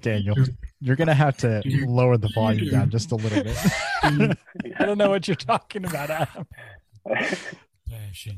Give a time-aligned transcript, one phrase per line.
[0.00, 0.36] Daniel,
[0.80, 3.56] you're gonna have to lower the volume down just a little bit.
[4.78, 6.46] I don't know what you're talking about, Adam.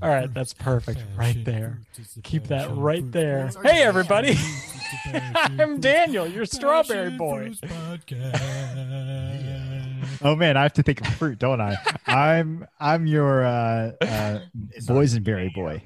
[0.02, 1.00] All right, that's perfect.
[1.16, 1.78] Right there.
[1.96, 3.50] fruit is the Keep that right there.
[3.62, 4.36] Hey, everybody.
[5.34, 7.52] I'm fruit, Daniel, your strawberry boy.
[10.22, 11.76] Oh man, I have to think of fruit, don't I?
[12.06, 14.40] I'm I'm your uh, uh,
[14.82, 15.82] boysenberry boy.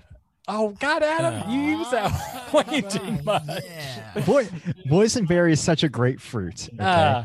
[0.46, 3.42] Oh, God, Adam, you use that way too much.
[3.64, 4.20] Yeah.
[4.26, 4.44] Boy,
[4.86, 6.68] boysenberry is such a great fruit.
[6.74, 6.82] Okay?
[6.84, 7.24] Uh,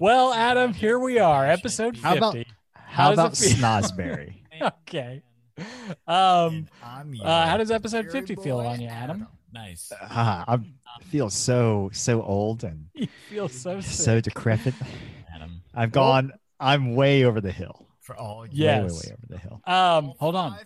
[0.00, 2.02] well, Adam, here we are, episode 50.
[2.08, 2.36] How about-
[2.74, 4.34] how How about it snozberry?
[4.62, 5.22] okay.
[6.06, 6.66] Um,
[7.22, 9.26] uh, how does episode 50 feel on you, Adam?
[9.52, 9.92] Nice.
[10.00, 10.58] Ah, I
[11.04, 14.74] feel so so old and You feel so so decrepit.
[15.34, 15.62] Adam.
[15.74, 16.32] I've gone.
[16.60, 17.86] I'm way over the hill.
[18.00, 18.52] For all you.
[18.64, 18.82] Yeah.
[18.82, 19.06] Way, way, Yes.
[19.06, 19.60] way over the hill.
[19.66, 20.56] Um, hold on.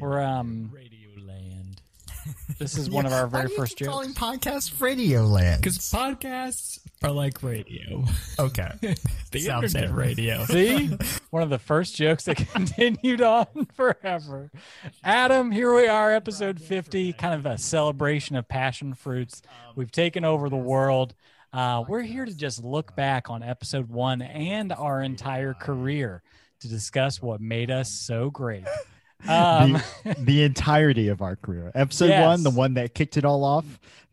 [0.00, 0.93] We're um, Radio Land.
[2.58, 4.20] This is one of our Why very do you first keep calling jokes.
[4.20, 5.60] podcasts Radio Land.
[5.62, 8.04] Because podcasts are like radio.
[8.38, 8.70] okay,
[9.30, 9.96] The Sounds internet good.
[9.96, 10.44] radio.
[10.46, 10.96] See,
[11.30, 14.50] one of the first jokes that continued on forever.
[15.02, 19.42] Adam, here we are, episode 50, kind of a celebration of passion fruits.
[19.76, 21.14] We've taken over the world.
[21.52, 26.22] Uh, we're here to just look back on episode one and our entire career
[26.60, 28.64] to discuss what made us so great.
[29.28, 29.72] Um,
[30.04, 31.70] the, the entirety of our career.
[31.74, 32.24] Episode Yes.
[32.26, 33.64] one, the one that kicked it all off,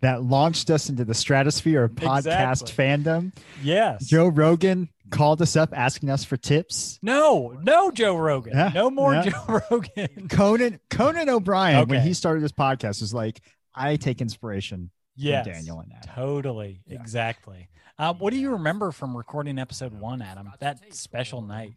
[0.02, 2.86] that launched us into the stratosphere of podcast Exactly.
[2.86, 3.34] fandom.
[3.64, 4.06] yes.
[4.08, 6.98] Joe Rogan called us up asking us for tips.
[7.02, 8.54] no, no, Joe Rogan.
[8.54, 9.24] Yeah, no more yeah.
[9.30, 10.28] Joe Rogan.
[10.30, 13.42] Conan Conan O'Brien, when he started this podcast, was like,
[13.76, 15.46] I take inspiration Yes.
[15.46, 16.16] from Daniel and Adam.
[16.16, 16.82] Totally.
[16.88, 17.00] Yeah.
[17.02, 17.68] Exactly.
[18.00, 20.50] Uh, what do you remember from recording episode one, Adam?
[20.62, 21.74] That special night.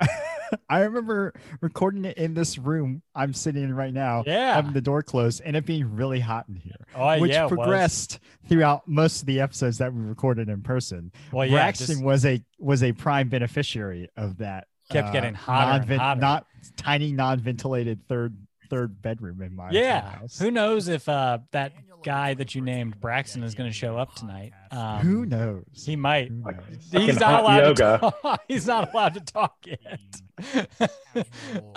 [0.68, 4.54] I remember recording it in this room I'm sitting in right now, Yeah.
[4.54, 6.76] having the door closed, and it being really hot in here.
[6.94, 7.48] Oh, which yeah.
[7.48, 8.18] progressed
[8.48, 11.10] throughout most of the episodes that we recorded in person.
[11.32, 11.52] Well, yeah.
[11.52, 14.66] Braxton just was a was a prime beneficiary of that.
[14.90, 16.20] kept uh, getting hotter non-ven- hotter.
[16.20, 16.46] Not
[16.76, 18.36] tiny non-ventilated third
[18.72, 20.12] third bedroom in my yeah.
[20.12, 20.38] house.
[20.38, 24.14] Who knows if uh, that guy that you named Braxton is going to show up
[24.14, 24.52] tonight?
[24.70, 25.64] Um, Who knows?
[25.84, 26.32] He might.
[26.32, 26.54] Knows?
[26.90, 27.98] He's not allowed yoga.
[28.00, 28.42] to talk.
[28.48, 31.26] He's not allowed to talk yet.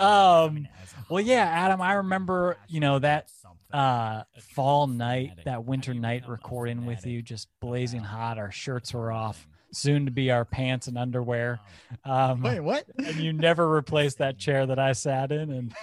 [0.00, 0.66] um,
[1.10, 3.30] well, yeah, Adam, I remember, you know, that
[3.74, 4.22] uh,
[4.54, 8.38] fall night, that winter night recording with you, just blazing hot.
[8.38, 11.60] Our shirts were off, soon to be our pants and underwear.
[12.06, 12.86] Um, Wait, what?
[12.96, 15.74] and you never replaced that chair that I sat in and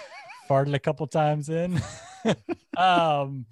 [0.48, 1.80] farted a couple times in.
[2.76, 3.46] um,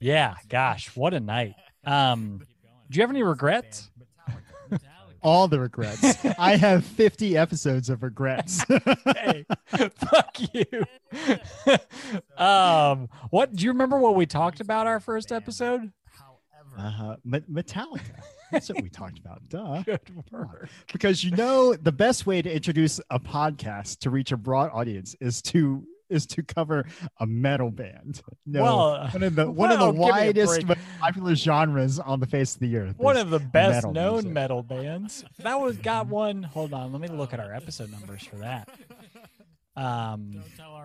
[0.00, 1.54] yeah, gosh, what a night.
[1.84, 2.40] Um,
[2.90, 3.90] do you have any regrets?
[5.22, 6.22] All the regrets.
[6.38, 8.62] I have 50 episodes of regrets.
[9.06, 9.46] hey,
[9.94, 10.84] fuck you.
[12.36, 15.90] um, what do you remember what we talked about our first episode?
[16.76, 16.76] However.
[16.78, 18.20] uh, Me- Metallica.
[18.52, 19.48] That's what we talked about.
[19.48, 19.82] Duh.
[20.92, 25.16] Because you know the best way to introduce a podcast to reach a broad audience
[25.20, 26.84] is to is to cover
[27.20, 28.20] a metal band.
[28.46, 30.62] No, Well, one of the one of the give me a widest,
[31.00, 32.98] popular genres on the face of the earth.
[32.98, 34.32] One of the best metal known music.
[34.32, 35.24] metal bands.
[35.38, 36.42] That was got one.
[36.42, 38.68] Hold on, let me look at our episode numbers for that.
[39.76, 40.42] Um,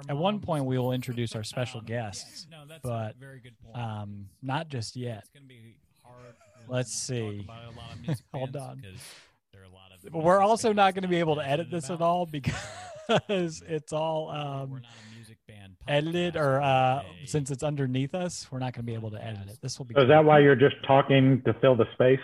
[0.08, 3.54] at one point we will introduce our special guests, No, that's but, a very good
[3.64, 3.78] point.
[3.78, 5.20] um, not just yet.
[5.20, 6.34] it's going to be hard.
[6.68, 7.42] Let's see.
[7.44, 8.82] About a lot of music Hold on.
[8.82, 9.00] 'cause
[9.54, 11.92] there are a lot of we're also not going to be able to edit this
[11.92, 12.54] at all because
[13.70, 14.82] it's all um,
[15.90, 18.92] not a music band edited or uh, since it's underneath us, we're not going to
[18.92, 19.58] be able to edit it.
[19.62, 19.96] This will be.
[19.96, 22.20] So is that why you're just talking to fill the space?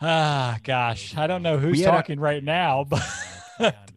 [0.00, 3.02] Ah, gosh, I don't know who's We had a- talking right now, but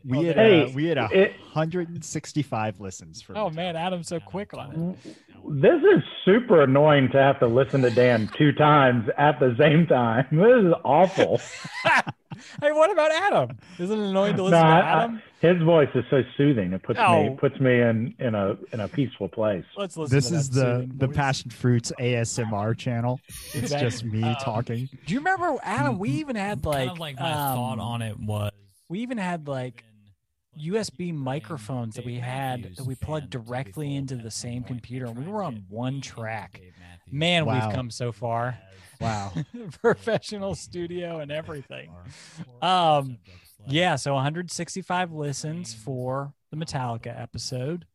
[0.03, 3.37] We had Hey, uh, we had a it- 165 listens for.
[3.37, 5.15] oh man, Adam's so quick on it.
[5.47, 9.85] This is super annoying to have to listen to Dan two times at the same
[9.87, 10.25] time.
[10.31, 11.39] This is awful.
[12.61, 13.57] Hey, what about Adam?
[13.79, 15.21] Isn't it annoying to No, listen to I- I- Adam?
[15.41, 16.73] his voice is so soothing.
[16.73, 17.23] It puts Oh.
[17.31, 19.65] me puts me in in a in a peaceful place.
[19.77, 20.15] Let's listen.
[20.15, 21.15] This to is that the the voice.
[21.15, 23.19] Passion Fruits ASMR channel.
[23.27, 23.89] It's Exactly.
[23.89, 24.89] just me Um, talking.
[25.05, 25.99] Do you remember Adam?
[25.99, 28.51] We even had like, kind of like my thought um, on it was
[28.89, 29.83] We even had like
[30.59, 35.31] USB microphones that we had that we plugged directly into the same computer, and we
[35.31, 36.59] were on one track.
[37.11, 37.65] Man, Wow.
[37.67, 38.57] we've come so far.
[38.99, 39.33] Wow.
[39.81, 41.91] Professional studio and everything.
[42.61, 43.17] Um,
[43.67, 47.85] Yeah, so 165 listens for the Metallica episode.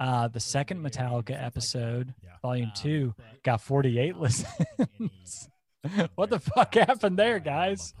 [0.00, 5.48] Uh, the second Metallica episode, volume two, got 48 listens.
[6.14, 7.94] what the fuck happened there, guys?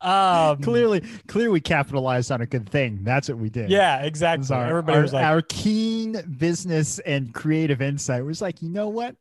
[0.00, 3.00] Um, clearly, clearly, we capitalized on a good thing.
[3.02, 3.70] That's what we did.
[3.70, 4.54] Yeah, exactly.
[4.54, 8.88] Our, Everybody our- was like, our keen business and creative insight was like, you know
[8.88, 9.16] what?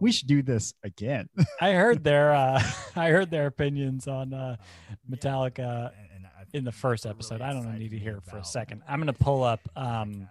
[0.00, 1.28] We should do this again.
[1.60, 2.62] I heard their uh,
[2.96, 4.56] I heard their opinions on uh,
[5.10, 5.92] Metallica
[6.52, 7.40] in the first episode.
[7.40, 8.82] I don't need to hear it for a second.
[8.88, 10.28] I'm gonna pull up um,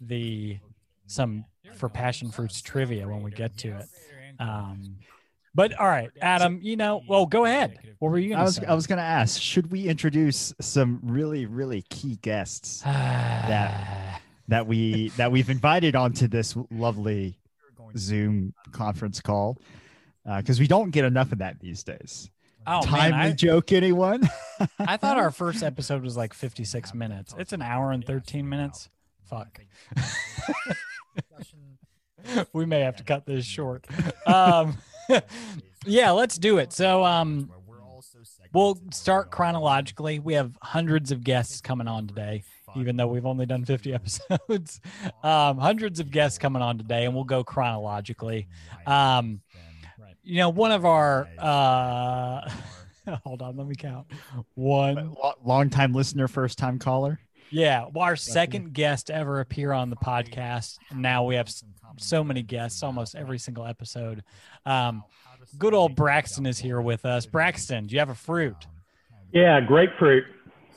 [0.00, 0.58] the
[1.06, 1.44] some
[1.74, 3.88] for passion fruits trivia when we get to it.
[4.40, 4.96] Um,
[5.54, 7.78] but all right, Adam, you know, well, go ahead.
[7.98, 8.66] What were you I was say?
[8.66, 15.08] I was gonna ask, should we introduce some really really key guests that that we
[15.10, 17.38] that we've invited onto this lovely
[17.96, 19.58] Zoom conference call?
[20.24, 22.30] Because we don't get enough of that these days.
[22.66, 24.28] oh Timely man, I, joke, anyone?
[24.78, 27.34] I thought our first episode was like 56 minutes.
[27.38, 28.88] It's an hour and 13 minutes.
[29.24, 29.60] Fuck.
[32.52, 33.86] we may have to cut this short.
[34.26, 34.76] Um,
[35.86, 36.72] yeah, let's do it.
[36.72, 37.50] So, um,
[38.52, 40.18] we'll start chronologically.
[40.18, 42.42] We have hundreds of guests coming on today,
[42.76, 44.80] even though we've only done 50 episodes.
[45.22, 48.48] Um, hundreds of guests coming on today, and we'll go chronologically.
[48.86, 49.40] Um,
[50.22, 52.50] you know, one of our, uh,
[53.24, 54.06] hold on, let me count.
[54.54, 55.14] One,
[55.44, 57.20] Long time listener, first time caller.
[57.50, 60.78] yeah, well, our second guest ever appear on the podcast.
[60.94, 61.48] Now we have
[61.98, 64.24] so many guests, almost every single episode.
[64.64, 65.04] Um,
[65.58, 67.24] good old Braxton is here with us.
[67.24, 68.56] Braxton, do you have a fruit?
[69.32, 70.24] Yeah, grapefruit.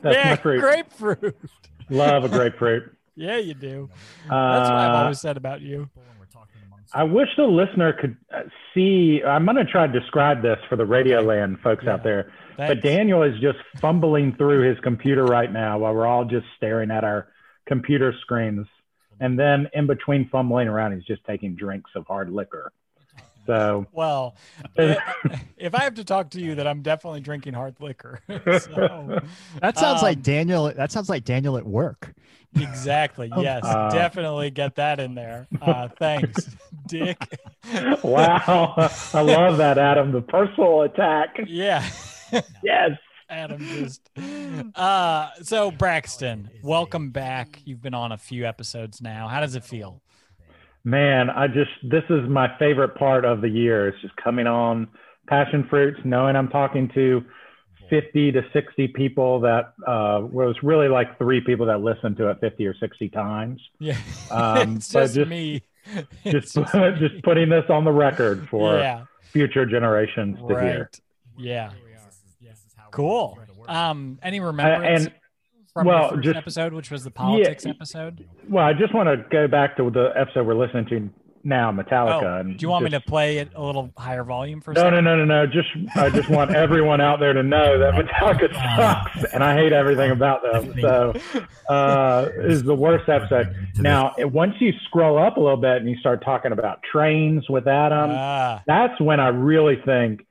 [0.02, 0.60] That's yeah, my fruit.
[0.62, 1.36] grapefruit.
[1.90, 2.96] Love a grapefruit.
[3.16, 3.90] Yeah, you do.
[4.24, 4.30] That's
[4.70, 5.90] what I've Uh, always said about you.
[6.94, 8.44] I wish the listener could uh,
[8.74, 9.22] see.
[9.24, 12.32] I'm going to try to describe this for the Radio Land folks out there.
[12.58, 16.90] But Daniel is just fumbling through his computer right now while we're all just staring
[16.92, 17.28] at our
[17.68, 18.66] computer screens.
[19.20, 22.72] And then in between fumbling around, he's just taking drinks of hard liquor.
[23.48, 24.36] So Well,
[24.78, 28.20] if I have to talk to you, that I'm definitely drinking hard liquor.
[28.28, 29.20] so,
[29.62, 30.72] That sounds like Um, Daniel.
[30.74, 32.14] That sounds like Daniel at work.
[32.56, 33.32] exactly.
[33.38, 35.48] Yes, Uh, definitely get that in there.
[35.62, 36.56] Uh, thanks,
[36.88, 37.40] Dick.
[38.04, 38.74] wow,
[39.14, 40.12] I love that, Adam.
[40.12, 41.40] The personal attack.
[41.48, 41.88] Yeah.
[42.64, 42.92] Yes.
[43.32, 44.02] Adam just
[44.76, 47.62] uh so Braxton, welcome back.
[47.64, 49.28] You've been on a few episodes now.
[49.28, 50.02] How does it feel?
[50.84, 53.88] Man, I just this is my favorite part of the year.
[53.90, 54.88] It's just coming on
[55.28, 57.24] passion fruits, knowing I'm talking to
[57.90, 62.38] 50 to 60 people that uh, was really like three people that listened to it
[62.40, 63.62] 50 or 60 times.
[63.80, 63.98] Yeah.
[64.32, 65.64] Um, it's just, just- me.
[66.24, 70.64] Just just just, putting this on the record for yeah, future generations to right.
[70.64, 70.92] hear.
[71.36, 71.72] Yeah.
[72.92, 73.40] Cool.
[73.68, 75.14] Um any remembrance and-
[75.74, 78.26] from well, just- episode, which was the politics episode?
[78.48, 81.10] Well, I just want to go back to the episode we're listening to
[81.42, 82.24] now, Metallica.
[82.24, 84.74] Oh, and do you want me to play it a little higher volume for a
[84.74, 85.06] No, second?
[85.06, 85.48] no, no, no, no.
[85.48, 89.72] Just I just want everyone out there to know that Metallica sucks, and I hate
[89.72, 90.74] everything about them.
[90.82, 91.14] So,
[91.70, 93.56] uh, is the worst episode.
[93.78, 97.68] Now, once you scroll up a little bit and you start talking about trains with
[97.68, 100.26] Adam, Ah, that's when I really think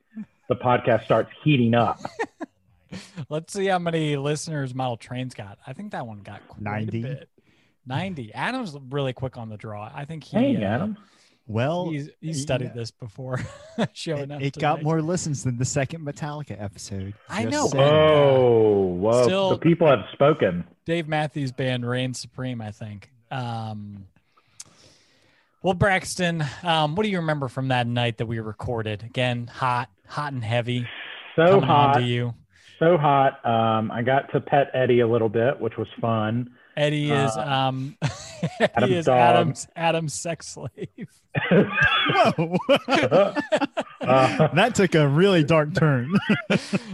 [0.47, 1.99] the podcast starts heating up.
[3.29, 5.57] let's see how many listeners Model Trains got.
[5.65, 6.99] I think that one got quite 90.
[6.99, 7.29] a bit.
[7.85, 8.33] 90.
[8.33, 9.91] Adam's really quick on the draw.
[9.93, 10.97] I think he Hey, uh, Adam.
[11.47, 12.73] Well, he's he's studied yeah.
[12.75, 13.39] this before
[13.93, 14.41] showing it, up.
[14.41, 14.83] it got today.
[14.83, 17.15] more listens than the second Metallica episode.
[17.27, 17.83] I know, saying.
[17.83, 19.23] but- Whoa, whoa!
[19.23, 20.63] Still- the people have spoken.
[20.85, 23.09] Dave Matthews Band reigns supreme, I think.
[23.31, 24.05] Um,
[25.63, 29.03] well, Braxton, um, what do you remember from that night that we recorded?
[29.03, 30.87] Again, hot, hot and heavy.
[31.35, 32.33] So hot, to you.
[32.79, 33.45] So hot.
[33.45, 36.49] Um, I got to pet Eddie a little bit, which was fun.
[36.77, 37.97] Eddie is Uh, um,
[38.59, 39.17] Eddie Adam's is dog.
[39.19, 41.09] Adam's Adam's sex slave.
[41.51, 42.57] Whoa.
[44.01, 46.11] Uh, that took a really dark turn.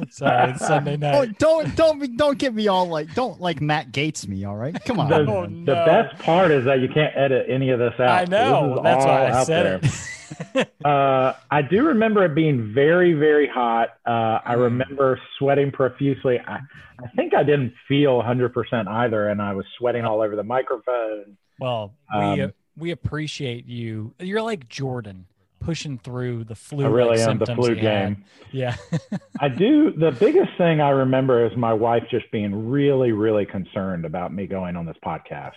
[0.10, 1.16] Sorry, it's Sunday night.
[1.16, 4.44] oh, don't don't be, don't get me all like don't like Matt Gaetz me.
[4.44, 5.08] All right, come on.
[5.10, 8.10] the, Oh, the best part is that you can't edit any of this out.
[8.10, 8.74] I know.
[8.76, 9.90] This That's all why I out said there.
[9.90, 10.10] it.
[10.86, 13.90] Uh, I do remember it being very, very hot.
[14.06, 14.62] Uh, I Mm.
[14.64, 16.40] remember sweating profusely.
[16.40, 16.60] I,
[17.04, 21.38] I think I didn't feel 100% either, and I was sweating all over the microphone.
[21.60, 24.14] well, we Um, we appreciate you.
[24.20, 25.26] You're like Jordan
[25.60, 26.86] pushing through the flu.
[26.86, 28.24] I really am the flu game.
[28.52, 28.76] Yeah.
[29.40, 29.92] I do.
[29.94, 34.46] The biggest thing I remember is my wife just being really, really concerned about me
[34.46, 35.54] going on this podcast.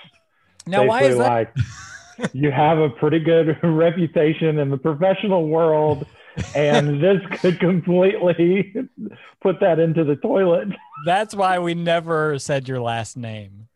[0.67, 1.25] now, why is that?
[1.29, 1.55] like
[2.33, 6.07] you have a pretty good reputation in the professional world
[6.55, 8.73] and this could completely
[9.41, 10.69] put that into the toilet
[11.05, 13.69] That's why we never said your last name.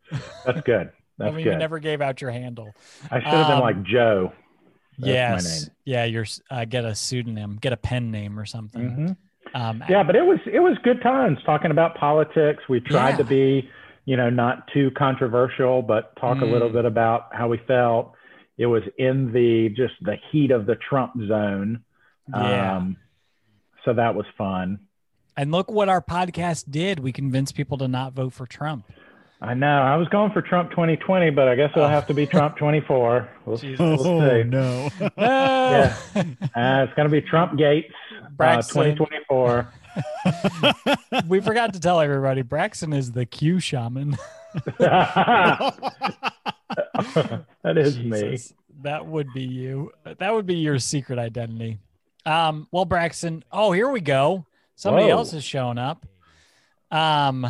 [0.44, 0.88] that's good
[1.20, 2.72] I that's mean, you good never gave out your handle.
[3.10, 4.32] i should have been um, like joe
[4.98, 5.06] That's
[5.44, 5.70] yes.
[5.84, 6.04] Yeah.
[6.04, 9.16] You're uh, get a pseudonym, get a pen name or something.
[9.54, 9.60] Mhm.
[9.60, 13.16] Um, yeah but it was it was good times talking about politics we tried Yeah.
[13.18, 13.68] to be
[14.04, 16.74] you know not too controversial but talk a little Mm.
[16.74, 18.14] bit about how we felt
[18.62, 21.82] it was in the just the heat of the Trump zone.
[22.32, 22.76] Yeah.
[22.76, 22.96] Um,
[23.84, 24.78] so that was fun.
[25.36, 27.00] And look what our podcast did.
[27.00, 28.84] We convinced people to not vote for Trump.
[29.40, 29.82] I know.
[29.82, 33.28] I was going for Trump 2020, but I guess it'll have to be Trump 24.
[33.44, 33.80] We'll, Jesus.
[33.80, 34.48] we'll Oh see.
[34.48, 34.88] no!
[35.16, 35.96] yeah.
[36.14, 37.90] Uh, it's going to be Trump Gaetz
[38.24, 38.96] uh, Braxton.
[38.96, 39.72] 2024.
[41.26, 44.16] we forgot to tell everybody Braxton is the Q shaman.
[44.78, 45.76] that
[47.76, 48.38] is me.
[48.82, 49.92] That would be you.
[50.18, 51.78] That would be your secret identity.
[52.26, 54.46] Um, well, Braxton, oh, here we go.
[54.74, 55.12] Somebody Whoa.
[55.12, 56.06] else is showing up.
[56.90, 57.46] Um,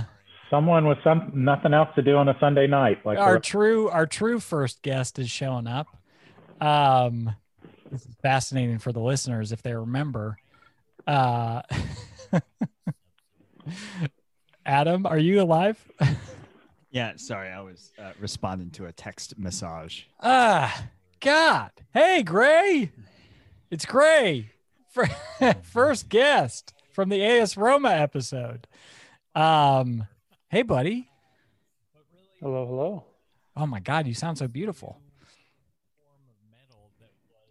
[0.50, 4.06] Someone with some nothing else to do on a Sunday night, like our true our
[4.06, 5.88] true first guest is showing up.
[6.60, 7.34] Um,
[7.90, 10.36] this is fascinating for the listeners if they remember.
[11.06, 11.62] Uh,
[14.66, 15.82] Adam, are you alive?
[16.92, 20.02] yeah, sorry, I was uh, responding to a text massage.
[20.20, 20.88] Ah,
[21.20, 21.70] God.
[21.94, 22.92] Hey, Gray.
[23.70, 24.50] It's Gray.
[25.62, 28.66] First guest from the AS Roma episode.
[29.34, 30.06] Um,
[30.50, 31.08] hey, buddy.
[32.40, 33.04] Hello, hello.
[33.56, 34.98] Oh my God, you sound so beautiful.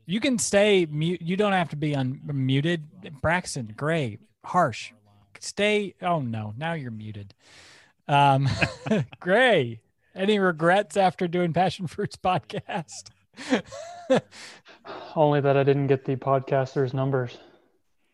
[0.05, 1.21] You can stay mute.
[1.21, 2.81] You don't have to be unmuted.
[3.21, 4.91] Braxton, Gray, harsh.
[5.39, 5.95] Stay.
[6.01, 7.33] Oh no, now you're muted.
[8.07, 8.47] Um,
[9.19, 9.81] Gray,
[10.15, 13.09] any regrets after doing Passion Fruits podcast?
[15.15, 17.37] Only that I didn't get the podcaster's numbers.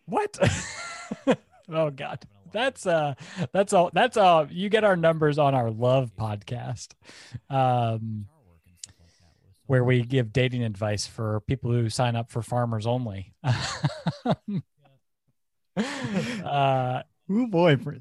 [0.05, 0.37] What?
[1.69, 2.19] oh God.
[2.53, 3.15] That's uh
[3.51, 6.93] that's all that's all you get our numbers on our love podcast.
[7.49, 8.27] Um
[9.65, 13.33] where we give dating advice for people who sign up for farmers only.
[15.83, 17.97] uh Oh boy, for-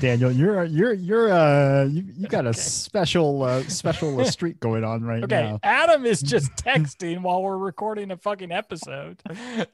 [0.00, 2.58] Daniel, you're you're you're uh you, you got a Okay.
[2.58, 5.60] special uh, special uh, streak going on right Okay, now.
[5.62, 9.20] Adam is just texting while we're recording a fucking episode.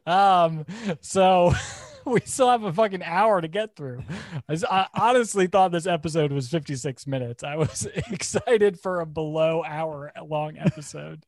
[0.06, 0.64] Um,
[1.00, 1.52] so
[2.04, 4.02] we still have a fucking hour to get through.
[4.48, 7.42] I honestly thought this episode was 56 minutes.
[7.44, 11.24] I was excited for a below hour long episode.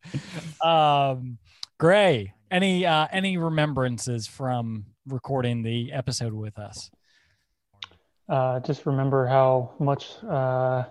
[0.62, 1.38] Um,
[1.78, 6.90] Gray, any uh, any remembrances from recording the episode with us?
[8.28, 10.84] Uh, just remember how much uh,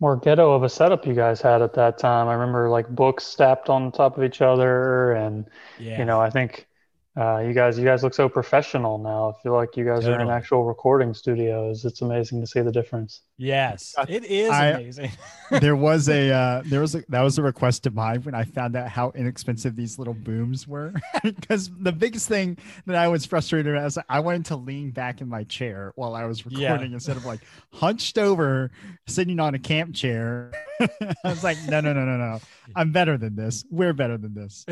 [0.00, 2.28] more ghetto of a setup you guys had at that time.
[2.28, 6.30] I remember like books stacked on top of each other, and Yeah, you know, I
[6.30, 6.68] think
[7.14, 9.30] uh, you guys you guys look so professional now.
[9.36, 11.84] I feel like you guys are in actual recording studios.
[11.84, 13.20] It's amazing to see the difference.
[13.36, 15.10] yes, it is I- amazing.
[15.60, 18.44] there was a uh, there was a that was a request of mine when I
[18.44, 20.92] found out how inexpensive these little booms were.
[21.22, 25.20] Because the biggest thing that I was frustrated about is I wanted to lean back
[25.20, 26.70] in my chair while I was Yeah.
[26.72, 27.40] recording instead of like
[27.72, 28.70] hunched over
[29.06, 30.52] sitting on a camp chair.
[30.80, 30.88] I
[31.24, 32.40] was like, no, no, no, no, no.
[32.74, 33.64] I'm better than this.
[33.70, 34.64] We're better than this.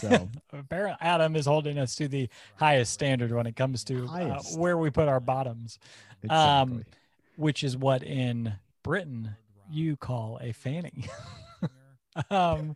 [0.00, 4.40] So Apparently, Adam is holding us to the highest standard when it comes to uh,
[4.56, 5.78] where we put our bottoms,
[6.22, 6.84] exactly.
[7.36, 8.52] which is what in
[8.82, 9.36] Britain
[9.70, 11.06] you call a fanny.
[12.30, 12.74] um,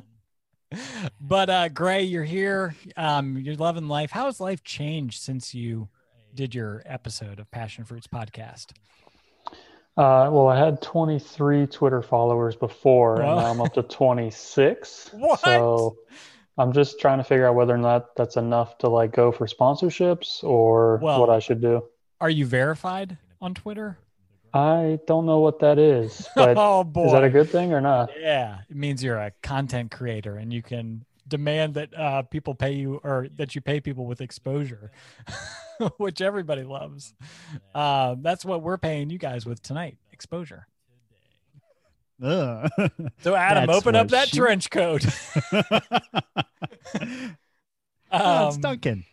[1.20, 2.74] but uh, Gray, you're here.
[2.96, 4.10] Um, you're loving life.
[4.10, 5.88] How has life changed since you
[6.34, 8.72] did your episode of Passion Fruits podcast?
[9.96, 15.10] Uh, well, I had 23 Twitter followers before, and now I'm up to 26.
[15.14, 15.40] What?
[15.40, 15.96] So
[16.58, 19.46] I'm just trying to figure out whether or not that's enough to like go for
[19.46, 21.84] sponsorships or Well- what I should do.
[22.20, 23.98] Are you verified on Twitter?
[24.54, 27.80] I don't know what that is, but oh boy, is that a good thing or
[27.82, 28.10] not?
[28.18, 32.72] Yeah, it means you're a content creator and you can demand that uh, people pay
[32.72, 34.92] you or that you pay people with exposure,
[35.98, 37.12] which everybody loves.
[37.74, 40.66] Uh, that's what we're paying you guys with tonight exposure.
[42.22, 42.70] Ugh.
[43.20, 45.04] So, Adam, That's open up that she- trench coat.
[48.12, 49.04] Oh, it's Um, Duncan.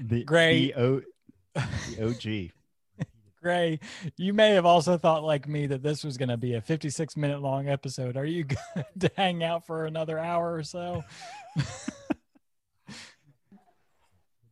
[0.00, 1.00] The, Gray- the, o,
[1.54, 3.06] the OG.
[3.42, 3.78] Gray,
[4.16, 7.16] you may have also thought, like me, that this was going to be a 56
[7.16, 8.16] minute long episode.
[8.16, 11.04] Are you good to hang out for another hour or so?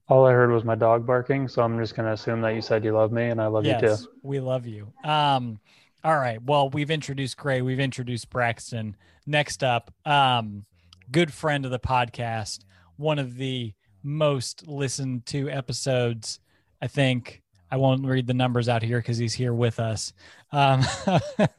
[0.08, 2.62] All I heard was my dog barking, so I'm just going to assume that you
[2.62, 3.86] said you love me and I love you too.
[3.86, 4.92] yes, we love you.
[5.02, 5.58] Um,
[6.06, 6.40] all right.
[6.40, 7.62] Well, we've introduced Gray.
[7.62, 8.94] We've introduced Braxton.
[9.26, 10.62] Next up, um,
[11.10, 12.60] good friend of the podcast,
[12.96, 16.38] one of the most listened to episodes.
[16.80, 20.12] I think I won't read the numbers out here because he's here with us.
[20.52, 20.84] Um,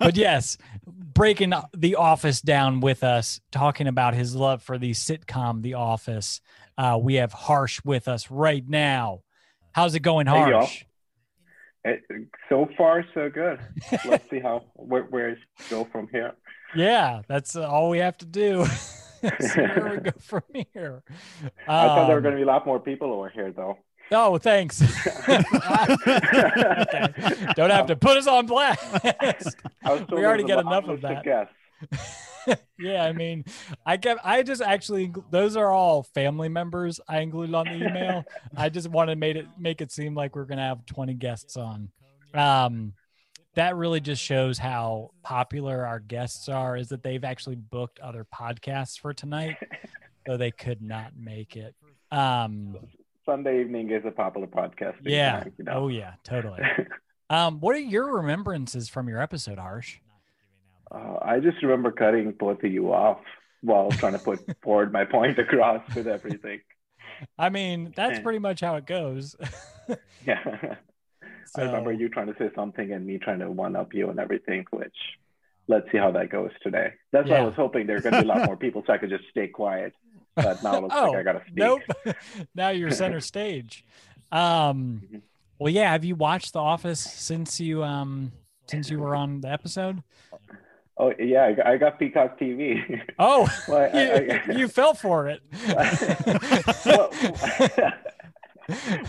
[0.00, 5.62] but yes, breaking the office down with us, talking about his love for the sitcom
[5.62, 6.40] The Office.
[6.76, 9.20] Uh, we have Harsh with us right now.
[9.70, 10.32] How's it going, Hey.
[10.32, 10.84] Harsh?
[11.86, 12.02] It,
[12.48, 13.60] so far, so good.
[14.04, 15.38] Let's see how where, where it
[15.70, 16.32] go from here.
[16.74, 18.66] yeah, that's all we have to do.
[19.40, 21.02] See where we go from here.
[21.68, 23.78] I thought there were Um, going to be a lot more people over here, though.
[24.12, 24.80] Oh, thanks.
[25.28, 25.42] Okay.
[27.56, 28.80] Don't have to put us on blast.
[30.10, 31.24] We already get enough of that.
[31.24, 31.52] guests.
[32.78, 33.44] yeah, I mean,
[33.84, 38.24] I kept, I just actually, those are all family members I included on the email.
[38.56, 41.56] I just wanted to make it make it seem like we're gonna have 20 guests
[41.56, 41.90] on.
[42.34, 42.92] Um,
[43.54, 46.76] that really just shows how popular our guests are.
[46.76, 49.56] Is that they've actually booked other podcasts for tonight,
[50.26, 51.74] so they could not make it.
[52.10, 52.76] Um,
[53.24, 54.94] Sunday evening is a popular podcast.
[55.02, 55.40] yeah.
[55.40, 55.72] time, you know.
[55.74, 56.62] Oh yeah, totally.
[57.28, 59.98] Um, what are your remembrances from your episode, Harsh?
[60.90, 63.18] Uh, I just remember cutting both of you off
[63.62, 66.60] while trying to put forward my point across with everything.
[67.38, 68.22] I mean, that's Eh.
[68.22, 69.36] pretty much how it goes.
[70.26, 70.74] Yeah.
[71.56, 74.18] I remember you trying to say something and me trying to one up you and
[74.18, 74.96] everything, which
[75.68, 76.94] let's see how that goes today.
[77.12, 78.92] That's why I was hoping there were going to be a lot more people so
[78.92, 79.92] I could just stay quiet.
[80.34, 81.54] But now it looks oh, like I got to speak.
[81.56, 81.82] nope.
[82.56, 83.84] now you're center stage.
[84.32, 85.22] Um, Mhm.
[85.60, 85.92] well, yeah.
[85.92, 88.32] Have you watched The Office since you um
[88.66, 90.02] since you were on the episode?
[90.98, 93.02] Oh, yeah, I got, I Peacock TV.
[93.18, 95.40] Oh, Well, I- you, I- you fell for it.
[96.86, 97.10] well,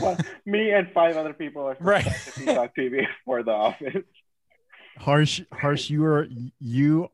[0.01, 2.03] well, me and five other people are Right.
[2.03, 4.03] subscribed to Peacock TV for The Office.
[4.97, 5.89] Harsh, harsh.
[5.89, 6.27] You are
[6.59, 7.09] you,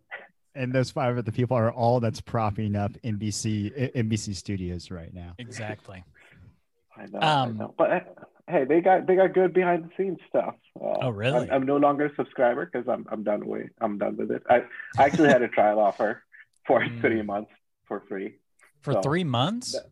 [0.56, 5.34] and those five other people are all that's propping up NBC NBC Studios right now.
[5.38, 6.04] exactly.
[6.98, 7.74] I know, Um, I know.
[7.78, 8.18] But
[8.50, 10.56] hey, they got they got good behind the scenes stuff.
[10.80, 11.50] Uh, Oh, really?
[11.50, 14.44] I'm, I'm no longer a subscriber because I'm I'm done with I'm done with it.
[14.50, 14.64] I,
[14.98, 16.24] I actually had a trial offer
[16.68, 17.02] for Mm.
[17.02, 17.52] three months
[17.88, 18.36] for free.
[18.82, 19.74] For So, three months.
[19.74, 19.86] that-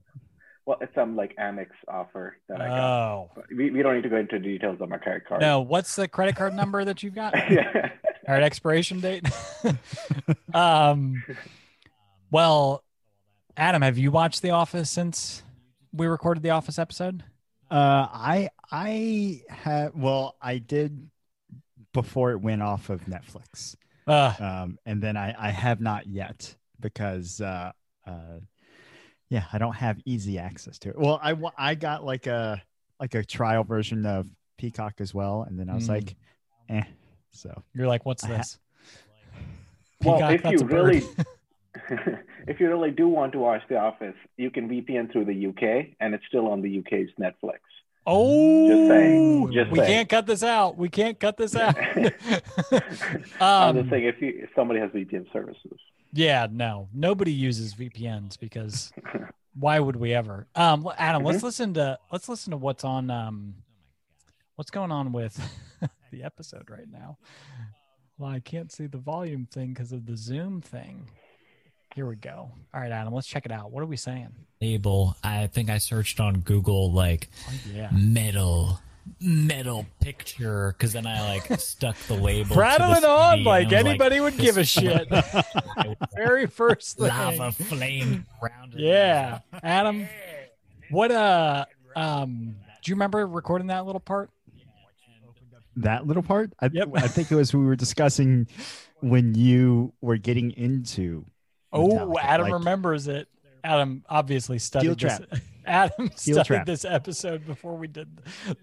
[0.65, 2.79] Well, it's some like Amex offer that I got.
[2.79, 5.41] Oh But we, we don't need to go into details on my credit card.
[5.41, 5.61] no!
[5.61, 7.33] What's the credit card number that you've got?
[7.49, 7.89] yeah.
[8.27, 9.25] All right, expiration date.
[10.53, 11.23] um,
[12.29, 12.83] well,
[13.57, 15.43] Adam, have you watched The Office since
[15.91, 17.23] we recorded the Office episode?
[17.71, 21.09] Uh, I I have well, I did
[21.93, 23.75] before it went off of Netflix.
[24.05, 27.71] Uh, um, and then I, I have not yet because uh,
[28.05, 28.39] uh,
[29.29, 30.97] yeah, I don't have easy access to it.
[30.99, 32.61] Well, I I got like a
[32.99, 35.89] like a trial version of Peacock as well, and then I was Mm.
[35.89, 36.15] like,
[36.69, 36.83] eh.
[37.31, 38.59] So you're like, what's I ha- this?
[40.03, 41.03] Well, if you really
[42.47, 45.87] if you really do want to watch The Office, you can VPN through the UK,
[45.99, 47.59] and it's still on the UK's Netflix.
[48.05, 49.87] Oh, Just saying, just we saying.
[49.91, 50.75] can't cut this out.
[50.77, 51.75] We can't cut this out.
[53.39, 55.77] I'm um, just saying if you if somebody has VPN services.
[56.11, 58.91] yeah, no, nobody uses VPNs because
[59.59, 60.47] why would we ever?
[60.55, 61.27] Um, Adam, Mm-hmm.
[61.31, 63.53] let's listen to let's listen to what's on um,
[64.55, 65.39] what's going on with
[66.11, 67.17] the episode right now.
[68.17, 71.07] Well, I can't see the volume thing because of the Zoom thing.
[71.95, 72.51] Here we go.
[72.73, 73.71] All right, Adam, let's check it out.
[73.71, 74.29] What are we saying?
[74.61, 75.15] label.
[75.23, 77.89] I think I searched on Google like Oh, yeah.
[77.91, 78.79] metal
[79.19, 82.49] metal picture because then I like stuck the label.
[82.49, 85.07] to Prattling on CD, like and I was anybody would give a shit.
[86.15, 87.07] Very first thing.
[87.07, 88.75] lava flame around.
[88.77, 90.07] Yeah, Adam.
[90.91, 94.29] What uh um do you remember recording that little part?
[95.77, 96.89] that little part, I, Yep.
[96.95, 98.47] I think it was we were discussing
[98.99, 101.25] when you were getting into.
[101.73, 103.27] Oh, Adam like- remembers it.
[103.63, 105.19] Adam obviously studied this.
[105.65, 106.65] Adam Steel studied trap.
[106.65, 108.09] this episode before we did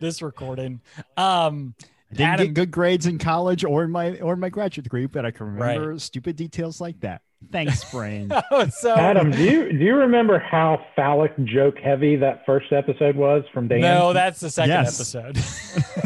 [0.01, 0.81] this recording.
[1.17, 1.75] Um
[2.11, 4.83] I didn't Adam- get good grades in college or in my or in my graduate
[4.85, 5.75] degree, but I can Right.
[5.77, 7.23] remember stupid details like that.
[7.51, 8.31] Thanks, brain.
[8.71, 13.45] so Adam, do you do you remember how phallic joke heavy that first episode was
[13.55, 13.81] from Dan?
[13.81, 15.15] No, that's the second Yes.
[15.15, 15.39] episode.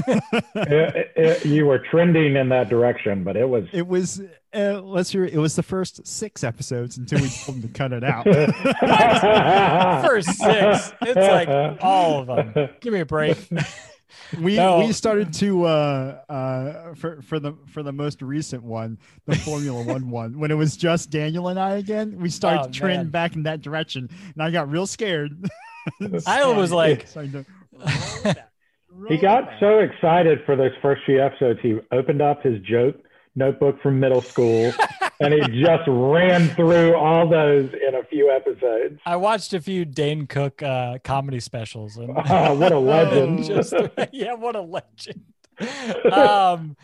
[0.55, 3.65] It- it- you were trending in that direction, but it was.
[3.73, 4.21] it was
[4.55, 5.33] uh, let's hear it.
[5.33, 8.25] It was the first six episodes until we told them to cut it out.
[10.07, 10.93] First six.
[11.03, 12.69] It's like all of them.
[12.81, 13.39] Give me a break.
[14.41, 14.79] We No.
[14.79, 19.83] we started to uh uh for for the for the most recent one the formula
[19.95, 22.99] one one when it was just daniel and i again we started Oh, to trend
[23.05, 23.11] man.
[23.11, 25.33] back in that direction and i got real scared
[26.27, 27.45] I was like- Started
[27.83, 28.47] to-
[29.09, 31.59] He got so excited for those first few episodes.
[31.63, 32.97] He opened up his joke
[33.35, 34.73] notebook from middle school,
[35.21, 39.01] and he just ran through all those in a few episodes.
[39.07, 43.45] I watched a few Dane Cook uh, comedy specials and Oh, what a legend!
[43.45, 43.75] just
[44.13, 45.23] yeah, what a legend.
[46.11, 46.77] Um,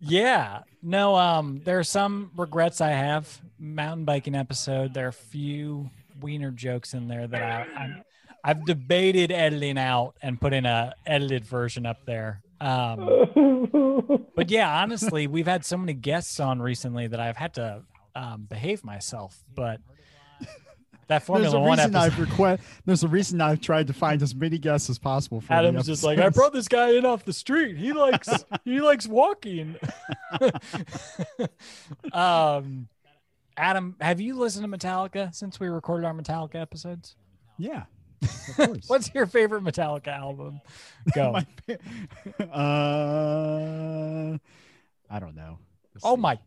[0.00, 3.40] yeah, no, um, there are some regrets I have.
[3.58, 4.94] Mountain biking episode.
[4.94, 5.90] There are a few
[6.20, 8.02] wiener jokes in there that I, I'm,
[8.42, 12.42] I've debated editing out and putting a edited version up there.
[12.60, 13.00] Um,
[14.40, 17.82] but yeah, honestly, we've had so many guests on recently that I've had to
[18.14, 19.44] um, behave myself.
[19.54, 19.80] But
[20.40, 20.46] that
[21.08, 22.62] There's Formula a One reason episode, I've request.
[22.86, 25.42] There's a reason I've tried to find as many guests as possible.
[25.42, 27.76] For the Adam's just like, I brought this guy in off the street.
[27.76, 28.30] He likes
[28.64, 29.76] he likes walking.
[32.14, 32.88] um,
[33.58, 37.16] Adam, have you listened to Metallica since we recorded our Metallica episodes?
[37.58, 37.82] Yeah.
[38.86, 40.60] What's your favorite Metallica album?
[41.14, 41.32] Go.
[41.32, 41.46] my?
[42.44, 44.38] uh,
[45.10, 45.58] I don't know.
[45.94, 46.20] Let's oh see.
[46.20, 46.38] my.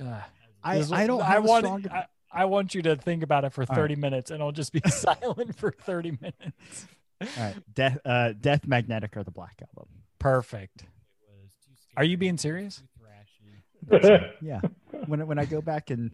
[0.00, 0.20] Uh,
[0.62, 1.22] I, This- I don't.
[1.22, 1.64] I want.
[1.64, 4.50] strong- I, I want you to think about it for All 30 minutes, and I'll
[4.52, 6.86] just be silent for 30 minutes.
[7.20, 9.88] All right, Death, uh, Death Magnetic or the Black Album.
[10.18, 10.84] Perfect.
[11.96, 12.82] Are you being serious?
[14.40, 14.60] Yeah,
[15.06, 16.10] when when I go back and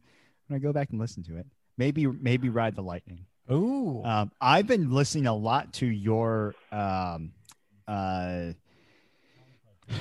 [0.48, 1.46] when I go back and listen to it,
[1.78, 3.24] maybe maybe Ride the Lightning.
[3.50, 4.02] Ooh.
[4.04, 7.32] Um, I've been listening a lot to your um,
[7.88, 8.52] uh,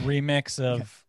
[0.04, 1.04] Remix of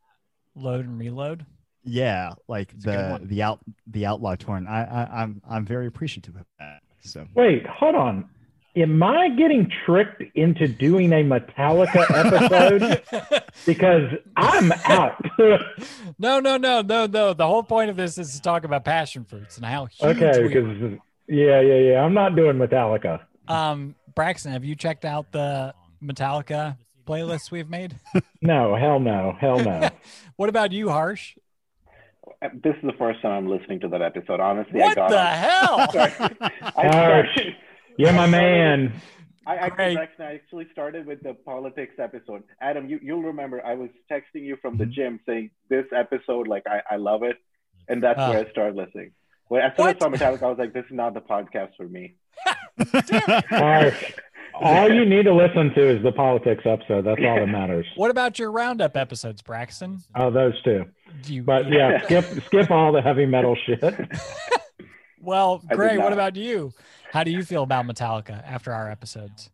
[0.55, 1.45] Load and Reload.
[1.85, 4.67] yeah, like a good the the out the Outlaw torn.
[4.67, 6.81] I, I I'm I'm very appreciative of that.
[7.03, 8.29] So Wait, hold on.
[8.77, 13.03] Am I getting tricked into doing a Metallica episode?
[13.67, 15.21] because I'm out.
[16.19, 17.35] no, no, no, no, no.
[17.35, 20.41] The whole point of this is to talk about passion fruits and how huge okay,
[20.41, 20.63] we are.
[20.63, 20.99] because
[21.31, 22.03] yeah, yeah, yeah.
[22.05, 23.21] I'm not doing Metallica.
[23.49, 27.97] Um, Braxton, have you checked out the Metallica playlists we've made?
[28.43, 29.91] No, hell no, hell no.
[30.37, 31.37] what about you, Harsh?
[32.63, 34.41] This is the first time I'm listening to that episode.
[34.41, 35.93] Honestly, I What got the on- hell?
[35.93, 36.13] Sorry.
[36.41, 37.29] I Harsh.
[37.35, 37.57] started-
[37.99, 38.95] You're my man.
[39.47, 42.45] I actually, Braxton, I actually started with the politics episode.
[42.63, 44.93] Adam, you, you'll remember I was texting you from the Mm-hmm.
[44.93, 47.37] gym saying this episode, like I, I love it,
[47.89, 48.31] and that's Ah.
[48.31, 49.11] where I started listening.
[49.51, 51.71] Well, as soon as I saw Metallica, I was like, this is not the podcast
[51.77, 52.15] for me.
[53.51, 54.13] Harsh.
[54.55, 57.05] All you need to listen to is the politics episode.
[57.05, 57.87] That's all that matters.
[57.95, 60.01] What about your roundup episodes, Braxton?
[60.15, 60.85] Oh, those two.
[61.23, 63.81] Do you, But yeah, skip skip all the heavy metal shit.
[65.21, 66.73] Well, I Gray, what about you?
[67.11, 69.51] How do you feel about Metallica after our episodes?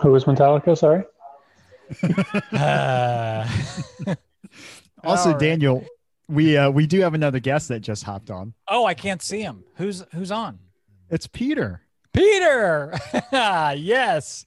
[0.00, 0.78] Who was Metallica?
[0.78, 1.04] Sorry.
[2.52, 3.46] Uh,
[5.04, 5.38] also, All right.
[5.40, 5.84] Daniel,
[6.28, 8.54] we uh, we do have another guest that just hopped on.
[8.68, 9.64] oh, I can't see him.
[9.76, 10.58] Who's who's on?
[11.10, 11.82] It's Peter.
[12.12, 12.98] Peter.
[13.32, 14.44] yes.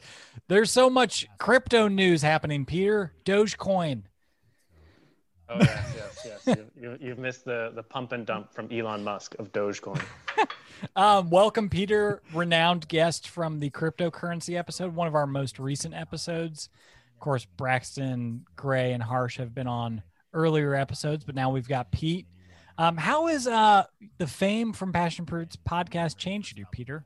[0.47, 3.13] There's so much crypto news happening, Peter.
[3.23, 4.03] Dogecoin.
[5.47, 6.57] Oh yes, yes, yes.
[6.57, 10.03] You, you, you've missed the the pump and dump from Elon Musk of Dogecoin.
[10.95, 16.69] Um, welcome, Peter, renowned guest from the cryptocurrency episode, one of our most recent episodes.
[17.13, 21.91] Of course, Braxton, Gray, and Harsh have been on earlier episodes, but now we've got
[21.91, 22.25] Pete.
[22.77, 23.83] Um, how is uh,
[24.17, 27.03] the fame from Passion Fruits podcast changed you, Peter?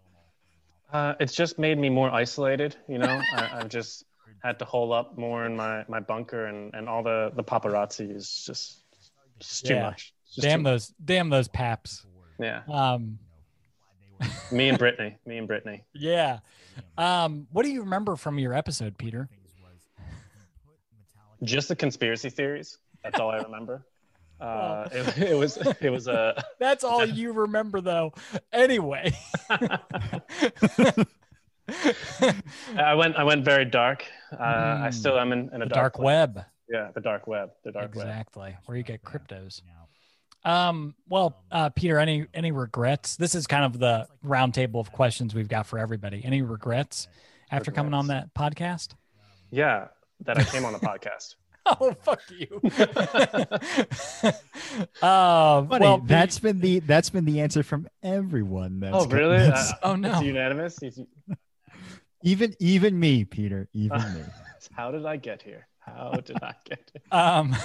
[0.91, 2.75] Uh, it's just made me more isolated.
[2.87, 4.05] You know, I, I've just
[4.43, 8.15] had to hole up more in my, my bunker, and, and all the the paparazzi
[8.15, 8.83] is just,
[9.39, 9.83] just too Yeah.
[9.83, 10.13] much.
[10.27, 12.05] Just Damn too- those, damn those paps.
[12.39, 13.19] Yeah, Um,
[14.51, 15.83] me and Brittany, me and Brittany.
[15.93, 16.39] yeah.
[16.97, 19.29] Um, what do you remember from your episode, Peter?
[21.43, 22.77] Just the conspiracy theories.
[23.03, 23.85] That's all I remember.
[24.41, 28.13] Uh, it, it was it was a That's all you remember, though.
[28.51, 29.13] Anyway.
[32.75, 34.05] I went I went very dark.
[34.33, 34.93] Uh, I Mm.
[34.93, 36.03] still am in, in a the dark, dark place.
[36.05, 36.45] web.
[36.69, 37.51] Yeah, the dark web.
[37.63, 38.05] The dark web.
[38.05, 39.61] exactly where you get cryptos
[40.45, 45.33] um well uh peter any any regrets this is kind of the roundtable of questions
[45.33, 47.07] we've got for everybody any regrets
[47.49, 48.89] after coming on that podcast
[49.51, 49.87] Yeah,
[50.25, 51.35] that I came on the podcast.
[51.79, 52.61] oh fuck you
[54.23, 54.31] uh,
[55.65, 58.79] Funny, well Pete- that's been the that's been the answer from everyone.
[58.79, 59.37] That's Oh, really?
[59.37, 60.81] that's- Uh, oh no It's unanimous.
[60.83, 61.05] It's-
[62.23, 63.69] even even me, Peter.
[63.73, 64.21] Even me.
[64.75, 65.67] How did I get here?
[65.79, 67.01] How did I get here?
[67.11, 67.55] um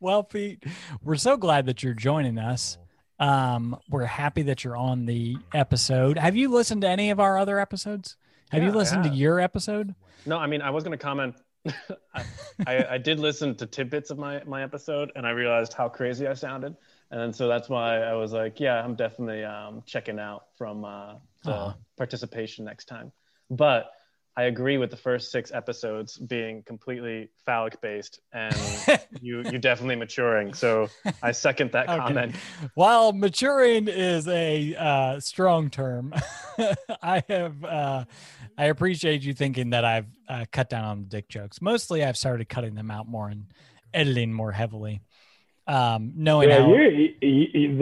[0.00, 0.64] well pete
[1.02, 2.78] we're so glad that you're joining us
[3.18, 7.38] um we're happy that you're on the episode have you listened to any of our
[7.38, 8.16] other episodes
[8.50, 9.94] have you Yeah, I listened to your episode
[10.26, 11.36] No, I mean I was going to comment.
[12.14, 12.24] I,
[12.66, 16.26] I, I did listen to tidbits of my my episode, and I realized how crazy
[16.26, 16.76] I sounded,
[17.10, 21.14] and so that's why I was like, yeah, I'm definitely um, checking out from uh,
[21.44, 21.74] the Aw.
[21.96, 23.12] participation next time.
[23.50, 23.90] But
[24.40, 28.56] I agree with the first six episodes being completely phallic based, and
[29.20, 30.54] you you definitely maturing.
[30.54, 30.88] So
[31.22, 31.98] I second that Okay.
[31.98, 32.34] comment.
[32.72, 36.14] While maturing is a uh, strong term,
[37.02, 38.04] I have uh,
[38.56, 41.60] I appreciate you thinking that I've uh, cut down on the dick jokes.
[41.60, 43.44] Mostly, I've started cutting them out more and
[43.92, 45.02] editing more heavily.
[45.70, 47.14] Um, knowing Yeah, how you're you-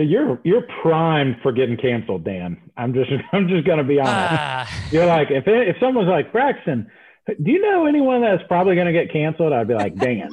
[0.02, 2.60] you're you're primed for getting canceled, Dan.
[2.76, 4.14] I'm just I'm just gonna be honest.
[4.14, 6.90] Ah, You're like if it, if someone's like Braxton,
[7.26, 9.54] do you know anyone that's probably gonna get canceled?
[9.54, 10.28] I'd be like Dan.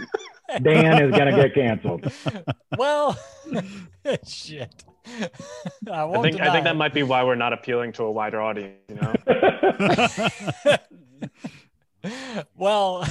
[0.62, 2.12] Dan is gonna get canceled.
[2.78, 3.18] well,
[4.28, 4.84] shit.
[5.08, 5.30] I,
[5.91, 8.41] I won't think I think that might be why we're not appealing to a wider
[8.41, 8.76] audience.
[8.89, 9.13] You know,
[12.56, 13.08] well,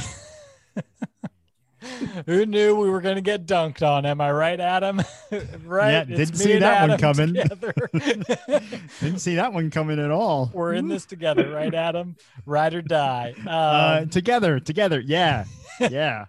[2.26, 4.06] who knew we were going to get dunked on?
[4.06, 5.02] Am I right, Adam?
[5.64, 5.90] right?
[5.90, 7.32] Yeah, didn't see and that one coming.
[9.00, 10.50] Didn't see that one coming at all.
[10.52, 12.16] we're in this together, right, Adam?
[12.46, 13.34] Ride or die.
[13.40, 15.00] Um, Uh, together, together.
[15.00, 15.44] Yeah,
[15.78, 16.26] yeah.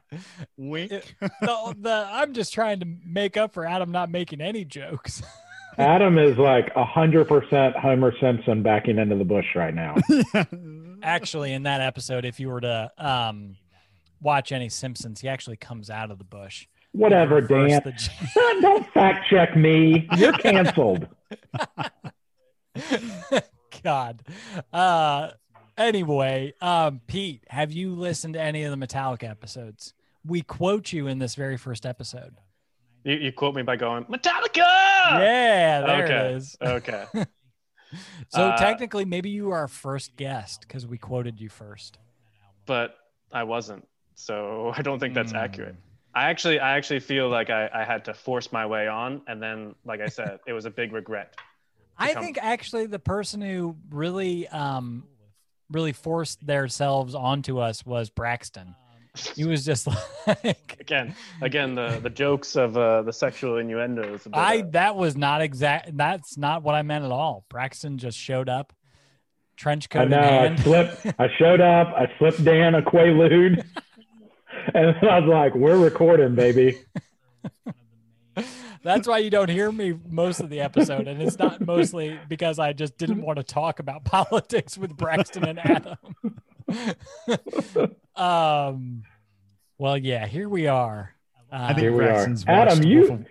[0.57, 0.89] Wink.
[1.19, 5.21] the, the, I'm just trying to make up for Adam not making any jokes.
[5.77, 9.95] Adam is like hundred percent Homer Simpson backing into the bush right now.
[11.03, 13.57] actually, in that episode, if you were to um,
[14.25, 16.67] watch any Simpsons, he actually comes out of the bush.
[16.91, 17.81] Whatever, Reverse Dan.
[17.85, 20.07] the Don't fact check me.
[20.17, 21.07] You're canceled.
[23.83, 24.23] God.
[24.73, 25.29] Uh
[25.77, 29.93] anyway, um Pete, have you listened to any of the Metallica episodes?
[30.25, 32.35] We quote you in this very first episode.
[33.03, 34.57] you, you quote me by going Metallica.
[34.57, 36.15] yeah, there okay.
[36.29, 36.55] it is.
[36.61, 37.05] Okay.
[38.29, 41.97] So Uh, technically maybe you are our first guest because we quoted you first.
[42.65, 42.95] but
[43.31, 43.87] I wasn't.
[44.15, 45.37] So I don't think that's Hmm.
[45.37, 45.75] accurate.
[46.13, 49.41] I actually, I actually feel like I, I had to force my way on, and
[49.43, 51.35] then, like I said, it was a big regret.
[51.97, 55.05] I Become- think actually the person who really um
[55.71, 58.75] really forced themselves onto us was Braxton.
[59.35, 59.87] He was just
[60.27, 64.25] like Again, again, the the jokes of uh, the sexual innuendos.
[64.25, 65.95] a bit, I that was not exact.
[65.97, 67.45] That's not what I meant at all.
[67.49, 68.71] Braxton just showed up,
[69.57, 70.19] trench I coat in know.
[70.19, 71.05] I slipped.
[71.19, 71.93] I showed up.
[71.95, 73.63] I slipped Dan a Quaalude,
[74.73, 76.79] and then I was like, "We're recording, baby."
[78.83, 82.59] That's why you don't hear me most of the episode, and it's not mostly because
[82.59, 85.97] I just didn't want to talk about politics with Braxton and Adam.
[88.15, 89.03] um,
[89.77, 91.11] well, yeah, here we are.
[91.51, 92.07] I Uh, think Here we are.
[92.07, 93.25] Braxton's Adam, watched you- Wolf of-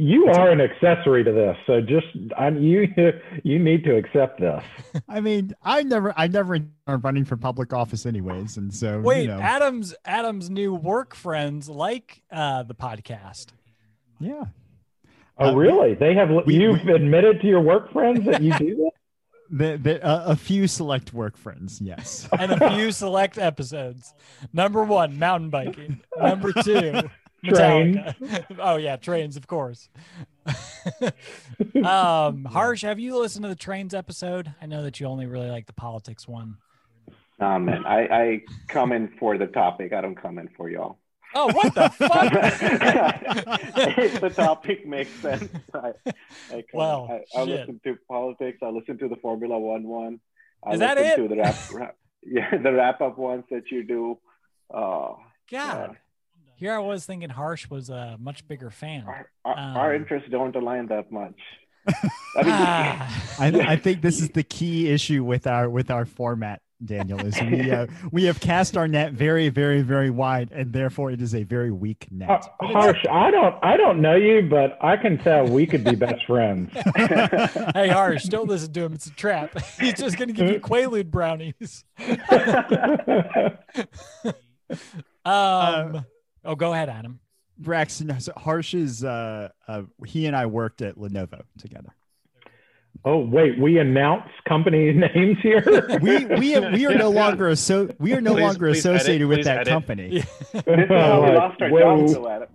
[0.00, 2.06] You are an accessory to this, so just
[2.38, 2.86] I, you
[3.42, 4.62] you need to accept this.
[5.08, 6.56] I mean, I never, I never
[6.86, 11.16] are running for public office anyways, and so wait, you know, Adam's Adam's new work
[11.16, 13.46] friends like uh, the podcast.
[14.20, 14.44] yeah.
[15.40, 15.94] Oh, Uh, really?
[15.94, 18.90] They have we- you've admitted to your work friends that you do this?
[19.50, 22.28] The, the, uh, a few select work friends, yes.
[22.38, 24.14] and a few select episodes.
[24.52, 26.02] Number one, mountain biking.
[26.20, 27.02] Number two,
[27.44, 28.44] Metallica.
[28.58, 29.88] oh yeah, trains, of course.
[31.84, 34.52] um, Harsh, have you listened to the trains episode?
[34.60, 36.56] I know that you only really like the politics one.
[37.38, 39.92] Nah, man, I, I come in for the topic.
[39.92, 40.98] I don't come in for y'all.
[41.34, 42.32] Oh, what the fuck?
[43.98, 46.12] if the topic makes sense, I, I,
[46.50, 47.08] come Well.
[47.10, 47.60] I, I shit.
[47.60, 48.58] listen to politics.
[48.62, 50.20] I listen to the Formula One one.
[50.64, 51.28] I Is that listen it?
[51.28, 54.18] To the wrap, wrap, yeah, the wrap up ones that you do.
[54.72, 55.12] Uh,
[55.50, 55.96] God,
[56.58, 59.04] here I was thinking Harsh was a much bigger fan.
[59.06, 61.38] our, our, our Um, interests don't align that much.
[61.88, 63.36] I mean, Ah.
[63.40, 67.18] I, I think this is the key issue with our with our format, Daniel.
[67.24, 71.22] Is we uh, we have cast our net very, very, very wide, and therefore it
[71.22, 72.44] is a very weak Uh, net.
[72.60, 76.26] Harsh, I don't I don't know you, but I can tell we could be best
[76.26, 76.70] friends.
[77.74, 78.92] hey, Harsh, don't listen to him.
[78.92, 79.58] It's a trap.
[79.80, 81.84] He's just going to give you Quaalude brownies.
[85.24, 86.04] Um,
[86.48, 87.20] oh, go ahead, Adam.
[87.58, 91.94] Braxton, so Harsh is uh, uh, he and I worked at Lenovo together.
[93.04, 95.62] oh wait, we announce company names here.
[96.00, 99.26] We we we are no longer so we are no Please- longer please edit, associated
[99.28, 99.72] with that edit.
[99.72, 100.08] company.
[100.52, 101.80] this is how we Like, lost our whoa.
[102.00, 102.48] jobs, though, Adam.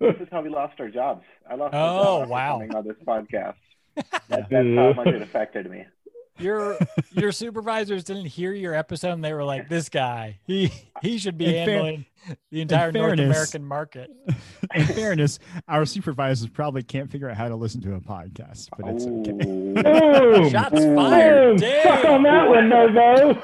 [0.00, 1.22] This is how we lost our jobs.
[1.48, 2.60] I lost Oh, job after wow.
[2.78, 3.54] on this podcast.
[3.94, 5.84] That, that's how much it affected me.
[6.38, 6.76] Your
[7.12, 10.70] your supervisors didn't hear your episode, and they were like, "This guy, he
[11.02, 12.06] he should be In fair- handling
[12.50, 14.10] the entire North American market."
[14.74, 18.88] In fairness, our supervisors probably can't figure out how to listen to a podcast, but
[18.88, 19.48] it's okay.
[19.48, 19.74] Ooh.
[19.74, 20.50] Boom!
[20.50, 20.96] Shots Boom!
[20.96, 21.60] fired!
[21.60, 23.42] Suck on that Lenovo.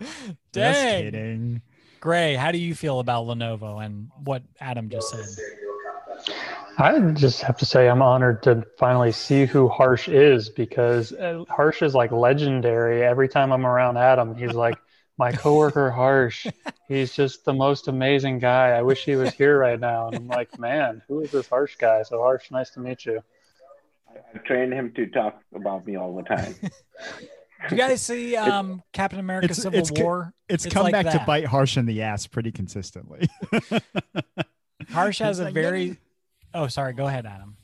[0.00, 1.62] Just Dang, kidding.
[2.00, 5.26] Gray, how do you feel about Lenovo and what Adam just said?
[6.78, 11.44] I just have to say I'm honored to finally see who Harsh is because uh,
[11.48, 13.02] Harsh is like legendary.
[13.04, 14.78] Every time I'm around Adam, he's like
[15.18, 16.46] my coworker Harsh.
[16.88, 18.70] He's just the most amazing guy.
[18.70, 20.08] I wish he was here right now.
[20.08, 22.02] And I'm like, man, who is this Harsh guy?
[22.04, 23.22] So Harsh, nice to meet you.
[24.34, 26.54] I trained him to talk about me all the time.
[26.62, 26.68] Do
[27.70, 30.32] you guys see um, Captain America: It's- Civil it's War?
[30.48, 33.28] It's, It's come like back to bite Harsh in the ass pretty consistently.
[34.90, 35.98] Harsh has It's a like, very.
[36.54, 36.92] Oh, sorry.
[36.92, 37.56] Go ahead, Adam.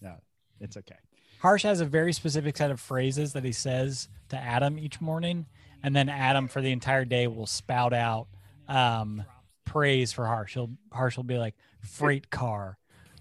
[0.00, 0.14] No,
[0.60, 0.96] it's okay.
[1.40, 5.46] Harsh has a very specific set of phrases that he says to Adam each morning,
[5.82, 8.28] and then Adam for the entire day will spout out
[8.68, 9.22] um,
[9.64, 10.54] praise for Harsh.
[10.54, 12.78] He'll Harsh will be like freight car.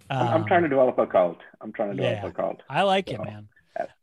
[0.09, 1.39] I'm, I'm trying to develop a cult.
[1.61, 2.29] I'm trying to develop yeah.
[2.29, 2.61] a cult.
[2.69, 3.47] I like it, man.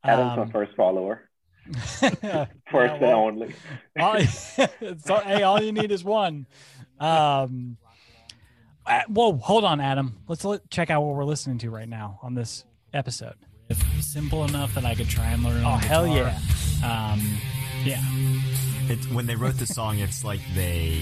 [0.05, 1.29] Adam's Um, my first follower,
[2.03, 3.55] Yeah, first and only.
[3.99, 4.21] all,
[4.99, 6.47] so, hey, all you need is one.
[6.99, 7.79] Um,
[8.87, 10.17] uh, whoa, hold on, Adam.
[10.29, 13.35] Let's let, check out what we're listening to right now on this episode.
[13.69, 15.65] If simple enough that I could try and learn.
[15.65, 16.35] Oh on hell guitar.
[16.83, 17.13] yeah!
[17.13, 17.21] Um,
[17.85, 18.01] yeah.
[18.93, 21.01] It, when they wrote the song, it's like they,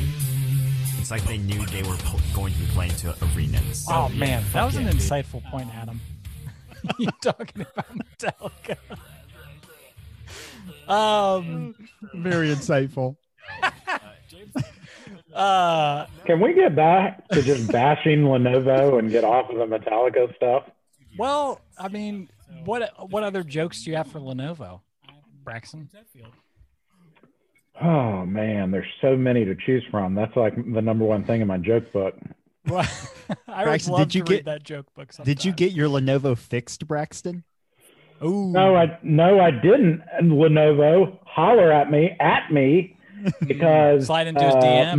[0.98, 3.86] it's like they knew they were pl- going to be playing to arenas.
[3.90, 5.00] Oh man, that fuck was an yeah, dude.
[5.00, 6.00] insightful point, Adam.
[6.98, 8.76] you talking about Metallica?
[10.88, 11.74] um,
[12.14, 13.16] Very insightful.
[15.34, 20.34] Uh, Can we get back to just bashing Lenovo and get off of the Metallica
[20.36, 20.64] stuff?
[21.18, 22.28] well, I mean,
[22.64, 24.80] what what other jokes do you have for Lenovo,
[25.44, 25.88] Braxton?
[27.82, 30.14] Oh man, there's so many to choose from.
[30.14, 32.14] That's like the number one thing in my joke book.
[32.66, 32.86] Well,
[33.48, 35.10] I would Braxton, love did you to read get- that joke book.
[35.24, 37.44] Did you get your Lenovo fixed, Braxton?
[38.22, 40.02] Ooh, No, I no, I didn't.
[40.12, 42.96] And Lenovo, holler at me, at me,
[43.46, 44.96] because slide into his uh, DMs.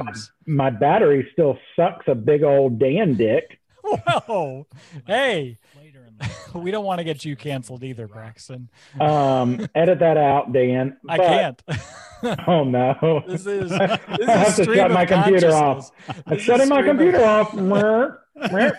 [0.47, 3.60] My, my battery still sucks a big old Dan dick.
[3.84, 4.67] Whoa,
[5.07, 6.17] hey, Later in
[6.53, 8.69] the we don't want to get you canceled either, Braxton.
[8.99, 10.97] Um, edit that out, Dan.
[11.10, 11.63] I But- can't.
[12.47, 13.23] Oh no.
[13.27, 15.89] This is I this is have to shut my computer off.
[16.05, 16.23] consciousness.
[16.27, 17.53] I'm shutting my stream of- computer off.
[17.55, 18.71] Meh,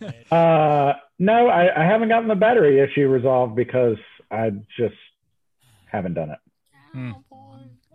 [0.00, 0.36] meh.
[0.36, 3.98] uh, no, I, I haven't gotten the battery issue resolved because
[4.32, 4.96] I just
[5.90, 7.14] haven't done it.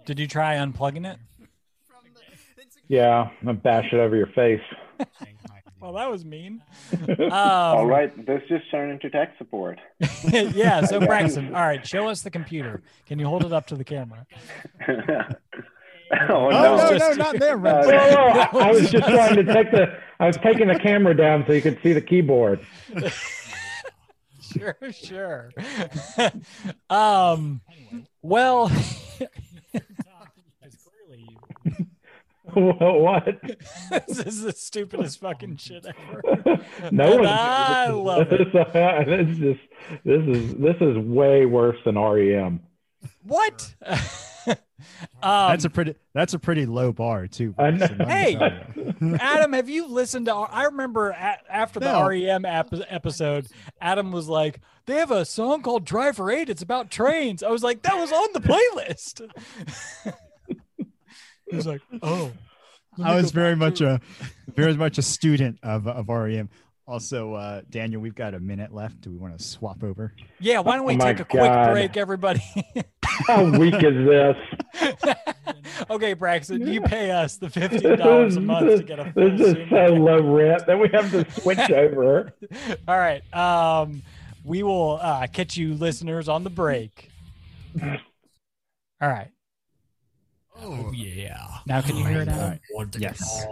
[0.05, 1.17] Did you try unplugging it?
[2.87, 4.61] Yeah, I'm gonna bash it over your face.
[5.79, 6.61] Well, that was mean.
[7.31, 9.79] All Um, right, this just turned into tech support.
[10.31, 10.85] yeah.
[10.85, 12.83] So Braxton, all right, show us the computer.
[13.07, 14.27] Can you hold it up to the camera?
[14.87, 15.25] oh,
[16.29, 16.77] Oh, no.
[16.77, 19.71] no, just- no, not there, Uh, no, no, I, I was just trying to take
[19.71, 19.97] the.
[20.19, 22.59] I was taking the camera down so you could see the keyboard.
[24.39, 25.49] Sure, sure.
[26.91, 27.59] um,
[28.21, 28.67] well,
[29.71, 31.87] Because clearly you
[32.53, 33.25] what?
[34.07, 36.21] this is the stupidest fucking shit ever.
[36.91, 37.25] no And one.
[37.27, 38.53] I love it.
[38.53, 39.59] This is just.
[40.05, 42.61] This is this is way worse than REM.
[43.23, 43.73] What?
[43.87, 44.55] um,
[45.21, 45.95] That's a pretty.
[46.13, 47.55] That's a pretty low bar too.
[47.57, 47.87] I know.
[47.87, 48.07] Braxton, let
[49.01, 49.17] me Hey.
[49.19, 50.33] Adam, have you listened to?
[50.35, 52.07] I remember a after the No.
[52.07, 53.47] REM ap- episode,
[53.81, 56.49] Adam was like, "They have a song called Driver Eight.
[56.49, 59.27] It's about trains." I was like, "That was on the playlist."
[61.51, 62.31] He was like, "Oh."
[63.01, 64.01] I was very much to- a,
[64.53, 66.49] very much a student of of REM.
[66.87, 68.99] Also, uh, Daniel, we've got a minute left.
[69.01, 70.13] Do we want to swap over?
[70.41, 71.71] Yeah, why don't we Oh take a quick God.
[71.71, 72.41] break, everybody?
[73.27, 74.35] How weak is this?
[75.89, 79.39] okay, Braxton, you pay us the fifteen dollars a month to get a full This
[79.39, 82.33] is Zoom so low rent that we have to switch over.
[82.89, 83.21] All right.
[83.33, 84.01] Um,
[84.43, 87.09] we will uh, catch you listeners on the break.
[87.81, 89.29] All right.
[90.61, 91.47] Oh yeah.
[91.65, 92.59] Now can you hear it out?
[92.97, 93.45] Yes.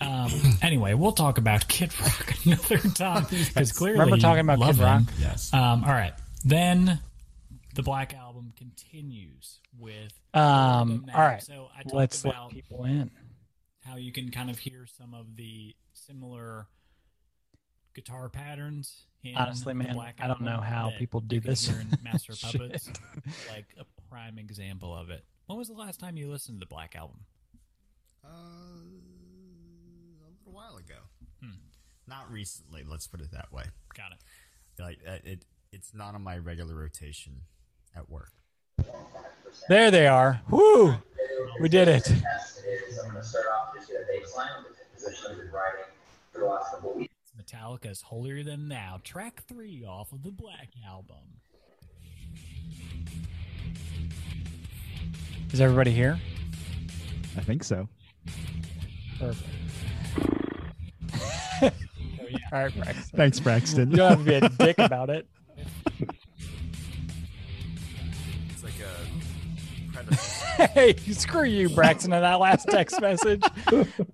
[0.00, 4.78] Um, anyway, we'll talk about Kid Rock another time because clearly Remember talking about Kid
[4.78, 5.00] Rock?
[5.00, 5.08] him.
[5.18, 5.52] Yes.
[5.54, 6.12] Um, all right,
[6.44, 7.00] then
[7.74, 10.12] the Black Album continues with.
[10.34, 11.42] Um, all right.
[11.42, 13.10] So I talked Let's about let people in.
[13.84, 16.66] how you can kind of hear some of the similar
[17.94, 19.06] guitar patterns.
[19.22, 21.72] In Honestly, the man, Black I don't know how people do this.
[22.02, 22.34] Master.
[22.40, 22.90] Puppets,
[23.48, 25.24] like a prime example of it.
[25.46, 27.20] When was the last time you listened to the Black Album?
[28.24, 28.32] Uh, a
[30.40, 30.94] little while ago.
[31.42, 31.58] Hmm.
[32.06, 32.82] Not recently.
[32.88, 33.64] Let's put it that way.
[33.94, 34.82] Got it.
[34.82, 37.42] Like uh, it, it's not on my regular rotation
[37.94, 38.32] at work.
[39.68, 40.40] There they are.
[40.48, 40.94] Woo!
[41.60, 42.10] We did it.
[42.10, 45.84] I'm going to start off just with a baseline with the position I've been writing
[46.32, 47.14] for the last couple of weeks.
[47.38, 51.40] Metallica's Holier Than Thou, track three off of the Black Album.
[55.52, 56.18] Is everybody here?
[57.36, 57.88] I think so.
[59.18, 59.48] Perfect.
[62.52, 63.16] All right, Braxton.
[63.16, 63.90] Thanks, Braxton.
[63.90, 65.26] You don't have to be a dick about it.
[68.50, 70.66] It's like a predecessor.
[70.72, 73.42] hey, screw you, Braxton, in that last text message.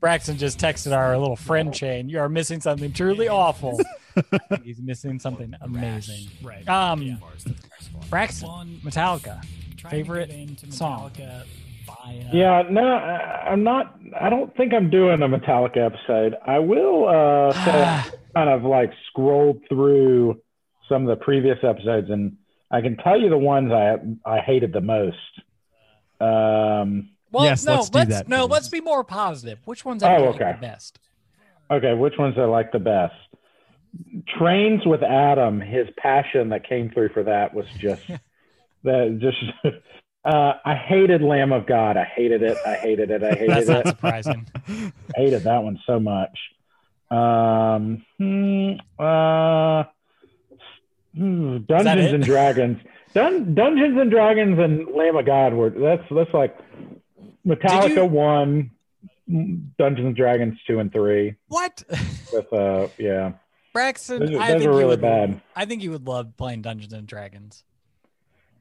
[0.01, 2.09] Braxton just texted our little friend chain.
[2.09, 3.79] You are missing something truly awful.
[4.65, 6.29] He's missing something amazing.
[6.43, 6.67] Right.
[6.69, 7.17] Um, Yeah.
[8.09, 9.43] Braxton, Metallica.
[9.81, 11.11] Trying Favorite to get into song?
[11.11, 11.45] Metallica
[11.87, 13.99] via Yeah, no, I- I'm not.
[14.19, 16.37] I don't think I'm doing a Metallica episode.
[16.47, 20.41] I will uh, say I kind of like scroll through
[20.89, 22.37] some of the previous episodes, and
[22.71, 25.17] I can tell you the ones I I hated the most.
[26.21, 28.53] Um, Well, Yes, no, let's do that, No, please.
[28.53, 29.59] let's be more positive.
[29.65, 30.53] Which ones have Oh, you liked okay.
[30.53, 30.99] the best?
[31.71, 33.15] Okay, which ones I like the best?
[34.39, 35.61] Trains with Adam.
[35.61, 38.03] His passion that came through for that was just
[38.85, 39.19] that.
[39.21, 39.37] Just
[40.25, 41.97] uh, I hated Lamb of God.
[41.97, 42.57] I hated it.
[42.67, 43.23] I hated it.
[43.23, 43.89] I hated That's not it.
[43.89, 44.47] surprising.
[45.17, 46.39] hated that one so much.
[47.11, 49.85] Um, hmm, uh,
[51.15, 52.79] hmm, Dungeons and Dragons.
[53.15, 56.57] Dun- Dungeons and Dragons and Lamb of God were that's that's like
[57.45, 58.71] Metallica you- one,
[59.27, 61.35] Dungeons and Dragons two and three.
[61.49, 61.83] What?
[62.33, 63.33] With uh, yeah,
[63.73, 65.01] Braxton, those, I those think really would.
[65.01, 65.41] bad.
[65.57, 67.65] I think you would love playing Dungeons and Dragons.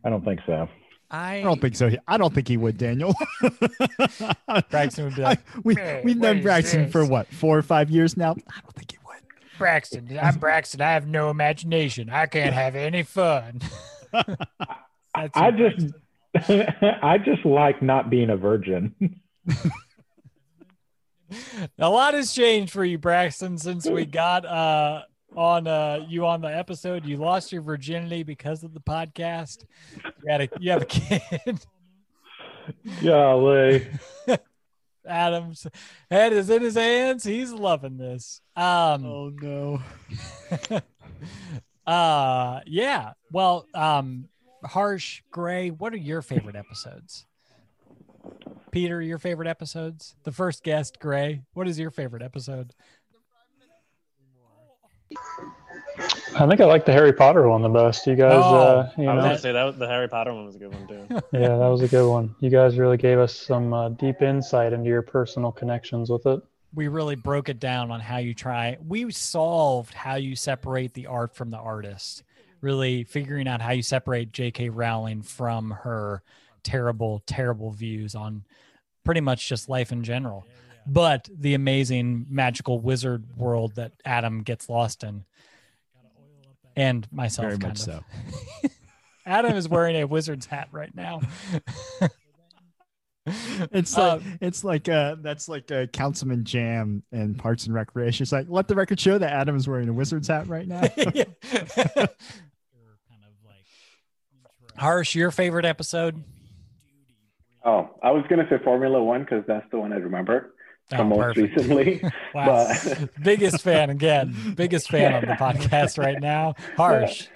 [0.04, 0.68] I don't think so.
[1.12, 1.90] I, I don't think so.
[2.08, 3.16] I don't think he would, Daniel.
[4.70, 7.62] Braxton would be I, like, we "Man, we've known is Braxton for what four or
[7.64, 8.32] five years now.
[8.32, 9.18] I don't think he would.
[9.58, 10.20] Braxton.
[10.22, 10.82] I'm Braxton.
[10.82, 12.10] I have no imagination.
[12.12, 13.62] I can't have any fun.
[14.12, 15.94] That's I your just
[17.02, 18.94] I just like not being a virgin.
[21.80, 25.02] a lot has changed for you, Braxton, since we got uh
[25.36, 27.06] on uh you on the episode.
[27.06, 29.66] You lost your virginity because of the podcast.
[30.04, 31.66] You had a you have a kid.
[33.04, 33.88] Golly.
[35.08, 35.66] Adam's
[36.12, 37.24] head is in his hands.
[37.24, 38.42] He's loving this.
[38.56, 39.82] Um Oh no.
[41.88, 43.14] uh yeah.
[43.32, 44.30] Well, um
[44.64, 47.26] Harsh, Gray, what are your favorite episodes?
[48.72, 50.16] Peter, your favorite episodes?
[50.24, 52.74] The first guest, Gray, what is your favorite episode?
[56.36, 58.06] I think I like the Harry Potter one the best.
[58.08, 60.34] You guys, Oh, uh, you I was know, gonna say that was- the Harry Potter
[60.34, 61.06] one was a good one too.
[61.34, 62.34] yeah, that was a good one.
[62.40, 66.40] You guys really gave us some uh, deep insight into your personal connections with it.
[66.74, 71.08] we really broke it down on how you try we solved how you separate the
[71.08, 72.24] art from the artist
[72.62, 76.22] really figuring out how you separate jk rowling from her
[76.62, 78.44] terrible terrible views on
[79.04, 80.46] pretty much just life in general
[80.86, 85.24] but the amazing magical wizard world that adam gets lost in
[86.76, 88.04] and myself Very kind much of.
[88.64, 88.70] so.
[89.26, 91.22] adam is wearing a wizard's hat right now
[93.72, 98.24] It's Uh, like it's like uh that's like uh, Councilman Jamm and Parks and Recreation.
[98.24, 100.82] It's like let the record show that Adam is wearing a wizard's hat right now.
[104.78, 106.24] harsh your favorite episode
[107.66, 110.52] Oh, I was gonna say Formula One because that's the one I remember from
[110.92, 111.56] Oh, most perfect.
[111.58, 112.02] recently.
[112.34, 112.68] Wow.
[112.84, 114.54] But biggest fan again.
[114.56, 116.54] Biggest fan on the podcast right now.
[116.78, 117.28] Harsh.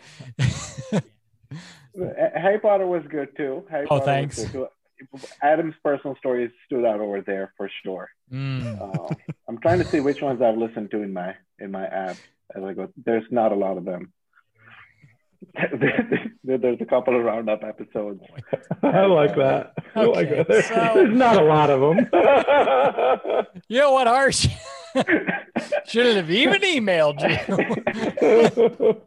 [2.36, 3.66] Harry Potter was good too.
[3.70, 4.46] Harry Oh, Potter thanks.
[5.42, 8.10] Adam's personal stories stood out over there for sure.
[8.32, 8.80] Mm.
[8.82, 9.14] Uh,
[9.48, 12.16] I'm trying to see which ones I've listened to in my in my app
[12.56, 12.88] as I go.
[13.06, 14.14] There's not a lot of them.
[16.44, 18.22] There- There's a couple of roundup episodes.
[18.84, 19.74] I like that.
[19.96, 20.48] I like that.
[20.48, 22.10] There's, so- there's not a lot of them.
[23.70, 24.48] You know what, Harsh?
[25.88, 29.02] Shouldn't have even emailed you.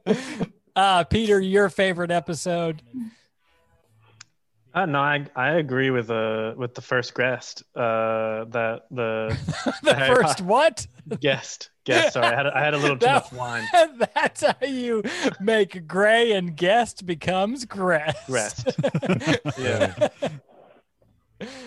[0.75, 2.83] uh, Peter, your favorite episode?
[4.77, 7.63] Uh, no, I I agree with uh with the first guest.
[7.75, 9.35] Uh, that the
[9.83, 10.87] the Harry first Potter- what?
[11.19, 12.13] guest guest.
[12.13, 13.67] Sorry, I had I had a little too That- much wine.
[14.15, 15.03] That's how you
[15.41, 18.17] make gray and guest becomes grass.
[18.29, 18.69] Rest.
[19.59, 20.09] Yeah.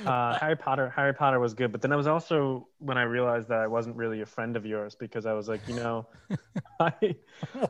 [0.06, 0.92] Uh, Harry Potter.
[0.96, 3.96] Harry Potter was good, but then I was also when I realized that I wasn't
[3.96, 6.08] really a friend of yours because I was like, you know,
[6.80, 7.16] I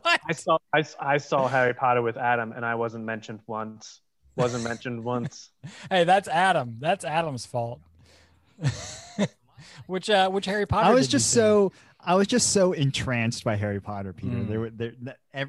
[0.03, 4.01] I saw I, I saw Harry Potter with Adam and I wasn't mentioned once.
[4.39, 5.49] Wasn't mentioned once.
[5.89, 6.77] Hey, that's Adam.
[6.79, 7.79] That's Adam's fault.
[9.87, 10.87] which uh which Harry Potter?
[10.89, 11.35] I was did you just see?
[11.39, 11.71] so
[12.01, 14.35] I was just so entranced by Harry Potter, Peter.
[14.37, 14.47] Mm.
[14.47, 14.93] There were there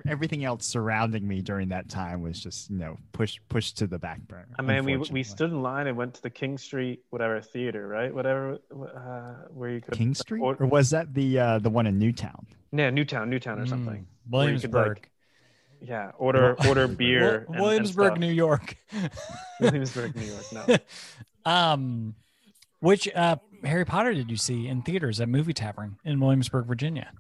[0.05, 3.99] everything else surrounding me during that time was just you know pushed pushed to the
[3.99, 4.49] back burner.
[4.59, 7.87] I mean, we we stood in line and went to the King Street whatever theater,
[7.87, 8.13] right?
[8.13, 11.87] Whatever uh, where you could King Street, or- or was that the uh the one
[11.87, 12.47] in Newtown?
[12.73, 14.07] yeah, Newtown, Newtown or Mm, something.
[14.29, 14.89] where you could, Williamsburg.
[14.99, 15.10] like,
[15.83, 17.21] yeah, order order beer.
[17.21, 18.19] Wil- and- and Williamsburg, stuff.
[18.19, 18.77] New York.
[19.61, 20.45] Williamsburg, New York.
[20.69, 20.77] No.
[21.51, 22.15] um,
[22.81, 27.11] which uh, Harry Potter did you see in theaters at Movie Tavern in Williamsburg, Virginia?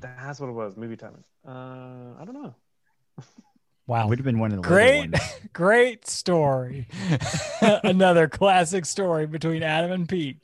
[0.00, 0.76] That's what it was.
[0.76, 2.54] Movie tavern Uh, I don't know.
[3.86, 5.20] Wow, Would have been one of the great, ones.
[5.52, 6.88] great story.
[7.60, 10.38] Another classic story between Adam and Pete.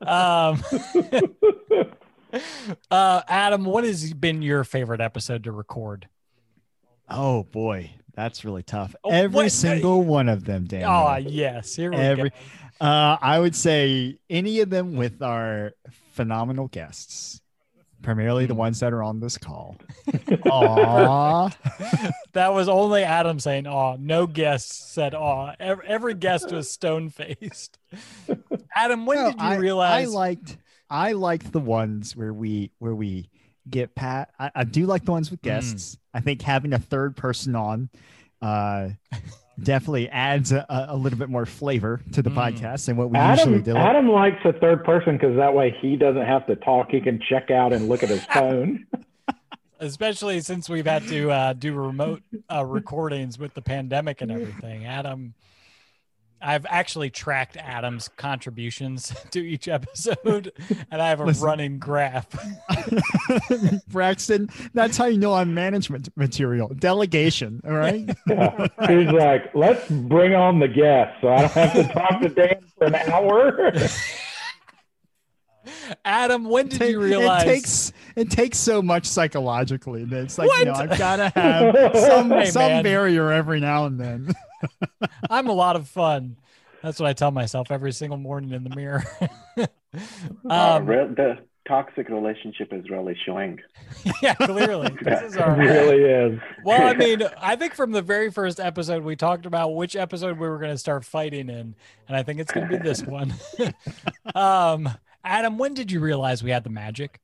[0.00, 0.62] Um,
[2.90, 6.08] uh, Adam, what has been your favorite episode to record?
[7.08, 8.94] Oh boy, that's really tough.
[9.04, 9.52] Oh, Every what?
[9.52, 10.90] single one of them, Daniel.
[10.90, 12.86] Oh yes, here we Every, go.
[12.86, 15.72] uh, I would say any of them with our
[16.12, 17.40] phenomenal guests,
[18.02, 18.48] primarily Hmm.
[18.48, 19.76] the ones that are on this call.
[20.06, 21.54] Aww.
[22.32, 27.10] That was only Adam saying "aw." No guests said "aw." Every, every guest was stone
[27.10, 27.78] faced.
[28.74, 30.08] Adam, when No, did you I, realize?
[30.08, 30.56] I liked
[30.90, 33.30] I liked the ones where we where we
[33.68, 34.30] get Pat.
[34.38, 35.48] I, I do like the ones with Hmm.
[35.48, 35.98] guests.
[36.12, 37.88] I think having a third person on
[38.42, 38.90] uh
[39.62, 42.34] definitely adds a, a a little bit more flavor to the Mm.
[42.56, 43.76] podcast than what we usually do.
[43.76, 46.90] Adam likes a third person because that way he doesn't have to talk.
[46.90, 48.84] He can check out and look at his phone.
[49.80, 54.86] especially since we've had to uh, do remote uh, recordings with the pandemic and everything.
[54.86, 55.34] Adam,
[56.46, 60.52] I've actually tracked Adam's contributions to each episode,
[60.90, 61.42] and I have a Listen.
[61.44, 62.26] running graph.
[63.88, 66.68] Braxton, that's how you know I'm management material.
[66.68, 67.62] Delegation.
[67.64, 68.08] All right.
[68.28, 68.66] Yeah.
[68.86, 72.60] He's like, let's bring on the guest so I don't have to talk to Dan
[72.76, 73.72] for an hour.
[76.04, 77.42] Adam, when did Ta- you realize?
[77.42, 81.28] it takes it takes so much psychologically that it's like you know I've got to
[81.30, 82.82] have some Hey, some man.
[82.84, 84.34] barrier every now and then.
[85.30, 86.36] I'm a lot of fun.
[86.82, 89.04] That's what I tell myself every single morning in the mirror.
[90.50, 93.60] Uh, um, re- the toxic relationship is really showing.
[94.22, 94.90] yeah, clearly.
[95.02, 96.40] This is it our really is.
[96.64, 100.38] Well, I mean, I think from the very first episode, we talked about which episode
[100.38, 101.74] we were going to start fighting in,
[102.08, 103.34] and I think it's going to be this one.
[104.34, 104.88] um,
[105.22, 107.20] Adam, when did you realize we had the magic?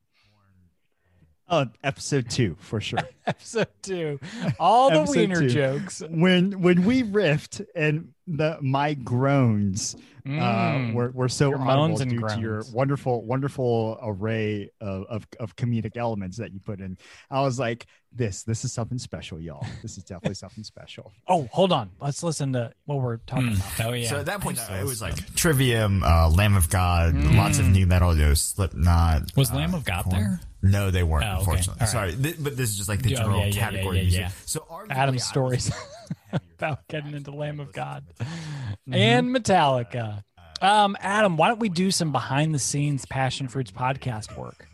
[1.53, 3.01] Oh, episode two for sure.
[3.27, 4.19] Episode two,
[4.59, 5.49] all the Episode wiener two.
[5.51, 6.03] jokes.
[6.09, 9.97] when when we riffed and the my groans
[10.27, 10.93] uh, Mm.
[10.95, 15.27] were, were so Your audible moans and due to your wonderful wonderful array of, of
[15.41, 16.99] of comedic elements that you put in.
[17.31, 19.67] I was like, this this is something special, y'all.
[19.83, 21.13] This is definitely something special.
[21.29, 21.91] Oh, hold on.
[22.01, 23.87] Let's listen to what we're talking about.
[23.87, 24.09] Oh yeah.
[24.09, 27.87] So at that point, it was like Trivium, uh, Lamb of God, lots of nu
[27.87, 29.37] metal, you know, Slipknot.
[29.37, 30.17] Was uh, Lamb of God Korn.
[30.17, 30.41] there?
[30.63, 31.25] No, they weren't.
[31.25, 31.39] Oh, okay.
[31.41, 31.89] Unfortunately, All right.
[31.89, 33.97] sorry, Th- but this is just like the Yeah, oh, general yeah, yeah, yeah, category
[33.99, 34.27] yeah, music.
[34.47, 35.73] So arguably, Adam's stories
[36.59, 38.95] about getting into Lamb of God Mm-hmm.
[38.95, 40.23] and Metallica.
[40.63, 44.67] Um, Adam, why don't we do some behind the scenes Passion Fruits podcast work?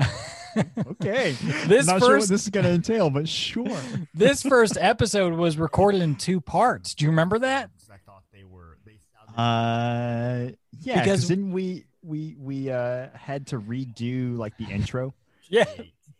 [0.76, 1.32] Okay,
[1.68, 3.78] This not sure what first- this is going to entail, but sure.
[4.14, 6.94] This first episode was recorded in two parts.
[6.96, 7.70] Do you remember that?
[7.88, 8.76] I thought they were.
[8.84, 14.56] They sounded Uh, yeah, Because- because didn't we we we uh had to redo like
[14.56, 15.14] the intro?
[15.52, 15.64] Yeah.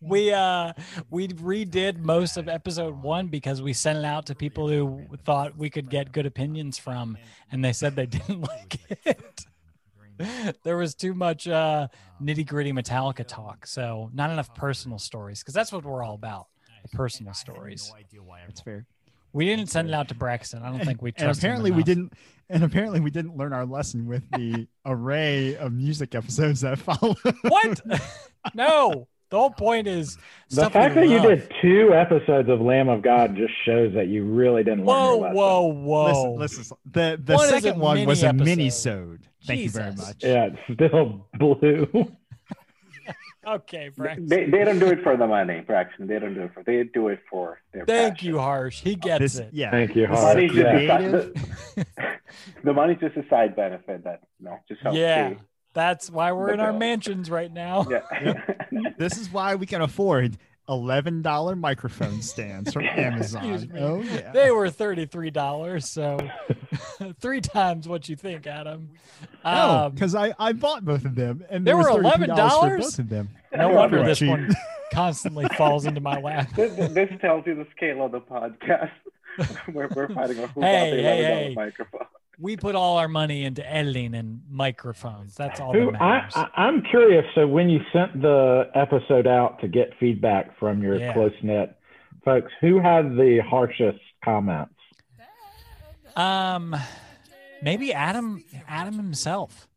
[0.02, 0.72] We uh
[1.10, 5.58] we redid most of episode one because we sent it out to people who thought
[5.58, 7.18] we could get good opinions from,
[7.52, 9.44] and they said they didn't like it.
[10.62, 11.86] there was too much uh
[12.20, 16.46] nitty gritty Metallica talk, so not enough personal stories because that's what we're all about.
[16.82, 17.90] The personal stories.
[17.92, 18.86] no idea why That's fair.
[19.34, 20.62] We didn't send it out to Braxton.
[20.62, 21.42] I don't think we and trust.
[21.42, 22.14] him apparently we didn't
[22.48, 27.18] and apparently we didn't learn our lesson with the array of music episodes that followed.
[27.42, 27.80] What?
[28.54, 29.06] no.
[29.30, 30.16] The whole point is
[30.48, 33.94] The stuff fact we that you did two episodes of Lamb of God just shows
[33.94, 35.36] that you really didn't learn Whoa, your lesson.
[35.36, 36.34] whoa, whoa!
[36.34, 39.20] listen listen the the One is second one was mini a mini episode.
[39.20, 42.12] sode thank you very much Yeah, it's still blue.
[43.46, 44.26] Okay, Braxton.
[44.28, 46.06] They, they don't do it for the money, Braxton.
[46.06, 46.62] They don't do it for.
[46.62, 47.86] They do it for their.
[47.86, 48.28] Thank passion.
[48.28, 48.80] you, Harsh.
[48.82, 49.48] He uh, gets this it.
[49.52, 50.34] yeah Thank you, this is Harsh.
[50.34, 51.12] Money's just a side,
[51.76, 51.86] the,
[52.64, 54.98] the money's just a side benefit that you know just helps.
[54.98, 55.38] Yeah, pay
[55.72, 57.86] that's why we're in our mansions right now.
[57.90, 58.42] Yeah.
[58.98, 60.36] this is why we can afford
[60.68, 63.70] eleven dollar microphone stands from Amazon.
[63.76, 64.30] Oh yeah.
[64.32, 66.18] They were thirty-three dollars, so
[67.20, 68.90] three times what you think, Adam.
[69.44, 69.50] no,
[69.86, 72.60] Um, because I, I bought both of them and They there were $11?
[72.60, 73.28] for both of them.
[73.54, 74.28] no wonder this cheap.
[74.30, 74.50] one
[74.92, 76.50] constantly falls into my lap.
[76.56, 78.90] this, this tells you the scale of the podcast.
[79.72, 81.54] we're, we're fighting over who Hey, bought the hey, hey.
[81.54, 82.00] microphone.
[82.38, 85.34] We put all our money into editing and microphones.
[85.34, 86.32] That's all that Who, I, matters.
[86.36, 87.24] I, I'm curious.
[87.34, 91.12] So when you sent the episode out to get feedback from your Yeah.
[91.12, 91.76] close knit
[92.24, 94.74] folks, who had the harshest comments?
[96.16, 96.74] um,
[97.62, 99.68] maybe Adam, Adam himself.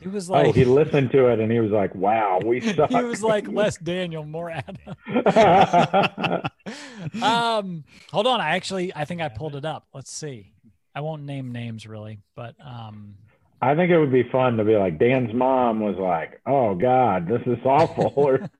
[0.00, 2.90] He was like, oh, he listened to it and he was like, "Wow, we suck."
[2.90, 4.96] he was like less Daniel, more Adam.
[7.22, 8.40] um, hold on.
[8.40, 9.86] I actually, I think I pulled it up.
[9.92, 10.52] Let's see.
[10.94, 13.14] I won't name names really, but um,
[13.60, 17.28] I think it would be fun to be like Dan's mom was like, "Oh God,
[17.28, 18.40] this is awful." Or,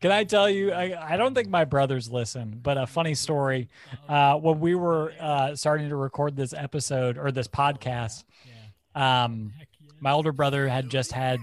[0.00, 0.72] Can I tell you?
[0.72, 3.68] I, I don't think my brothers listen, but a funny story.
[4.08, 8.24] Uh, when we were uh, starting to record this episode or this podcast,
[8.94, 9.52] um,
[10.00, 11.40] my older brother had just had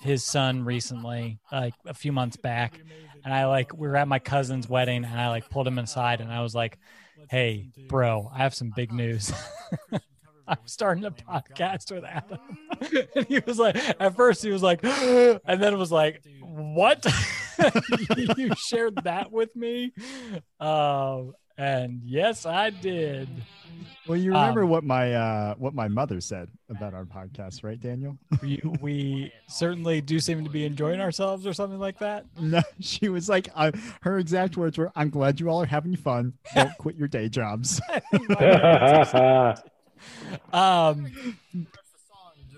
[0.00, 2.80] his son recently, like a few months back,
[3.24, 6.20] and I like we were at my cousin's wedding, and I like pulled him inside,
[6.20, 6.78] and I was like,
[7.30, 9.32] "Hey, bro, I have some big news."
[10.48, 12.38] I'm starting a podcast with Adam.
[13.16, 17.04] and he was like, at first he was like, and then it was like, what?
[18.36, 19.92] you shared that with me?
[20.60, 23.28] Um, And yes, I did.
[24.06, 27.80] Well, you remember Um, what my uh, what my mother said about our podcast, right,
[27.80, 28.18] Daniel?
[28.42, 32.26] We, we certainly do seem to be enjoying ourselves or something like that.
[32.38, 35.96] No, she was like, uh, her exact words were, "I'm glad you all are having
[35.96, 36.34] fun.
[36.54, 37.80] Don't quit your day jobs."
[40.52, 41.12] Um,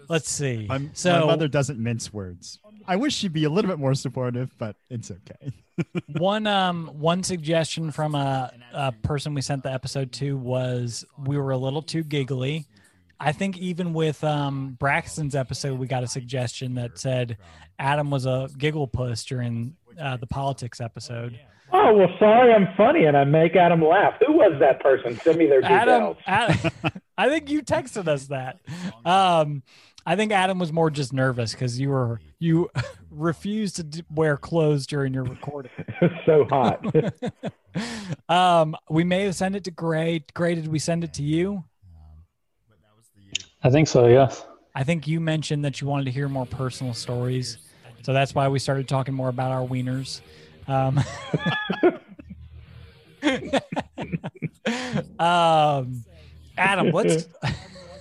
[0.09, 0.67] let's see.
[0.69, 2.59] I'm, so my mother doesn't mince words.
[2.89, 5.53] I wish she'd be a little bit more supportive, but it's okay.
[6.19, 11.37] one um one suggestion from a, a person we sent the episode to was we
[11.37, 12.67] were a little too giggly.
[13.21, 17.37] I think even with um Braxton's episode, we got a suggestion that said
[17.79, 21.39] Adam was a giggle puss during uh, the politics episode.
[21.71, 24.15] Oh well, sorry, I'm funny and I make Adam laugh.
[24.27, 25.19] Who was that person?
[25.21, 26.17] Send me their Adam, details.
[26.27, 28.61] Adam I think you texted us that.
[29.05, 29.63] Um,
[30.09, 32.71] I think Adam was more just nervous because you were you
[33.11, 35.71] refused to d- wear clothes during your recording.
[36.01, 36.83] It's so hot.
[38.31, 40.25] um, we may have sent it to Gray.
[40.33, 41.63] Gray, did we send it to you?
[43.63, 44.07] I think so.
[44.07, 44.47] Yes.
[44.75, 47.59] I think you mentioned that you wanted to hear more personal stories,
[48.03, 50.23] so that's why we started talking more about our wieners.
[50.69, 51.01] Um,
[55.19, 56.05] um,
[56.57, 57.27] Adam, let's.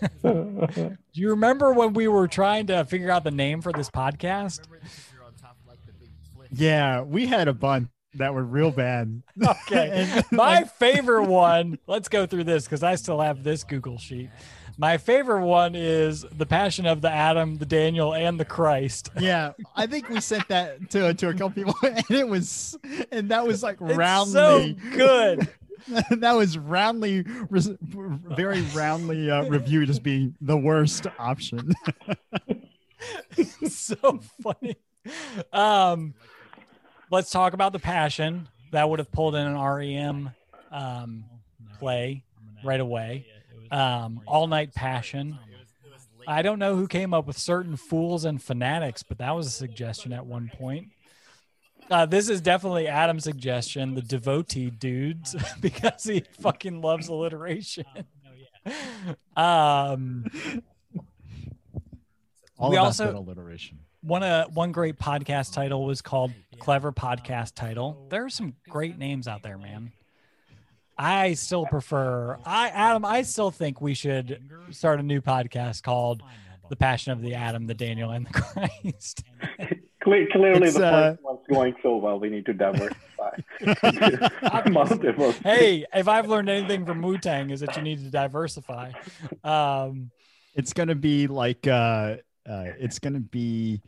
[0.23, 4.61] Do you remember when we were trying to figure out the name for this podcast?
[6.51, 9.21] Yeah, we had a bunch that were real bad.
[9.69, 10.21] Okay.
[10.31, 14.29] My favorite one, let's go through this because I still have this Google sheet.
[14.79, 19.09] My favorite one is The Passion of the Adam, the Daniel, and the Christ.
[19.19, 22.77] yeah, I think we sent that to to a couple people, and it was,
[23.11, 25.49] and that was like It's roundly so good.
[26.09, 31.73] that was roundly, very roundly uh, reviewed as being the worst option.
[33.67, 34.75] so funny.
[35.53, 36.13] Um,
[37.11, 40.32] let's talk about the passion that would have pulled in an REM
[40.71, 41.25] um,
[41.80, 42.23] play
[42.63, 43.25] right away.
[43.71, 45.38] Um, all night passion.
[46.28, 49.51] I don't know who came up with certain fools and fanatics, but that was a
[49.51, 50.89] suggestion at one point.
[51.89, 57.85] Uh, this is definitely Adam's suggestion, the devotee dudes, because he fucking loves alliteration.
[59.38, 60.25] Um,
[62.59, 63.79] All We of also- us did alliteration.
[64.01, 68.07] one uh, one great podcast title was called Clever Podcast Title.
[68.09, 69.93] There are some great names out there, man.
[70.97, 76.21] I still prefer I Adam, I still think we should start a new podcast called
[76.69, 79.23] The Passion of the Adam, the Daniel, and the Christ.
[80.08, 82.20] Cle- clearly, It's, the uh, first one's going so well.
[82.20, 83.38] We need to diversify.
[84.70, 85.32] Multiple.
[85.43, 88.91] hey, if I've learned anything from Wu Tang is that you need to diversify.
[89.43, 90.12] Um,
[90.55, 92.18] It's gonna be like uh,
[92.49, 93.82] uh it's gonna be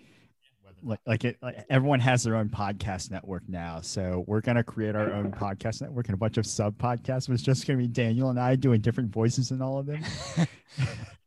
[0.83, 3.81] like like it like everyone has their own podcast network now.
[3.81, 7.29] So we're gonna create our own podcast network and a bunch of sub podcasts.
[7.29, 10.03] It's just gonna be Daniel and I doing different voices in all of them.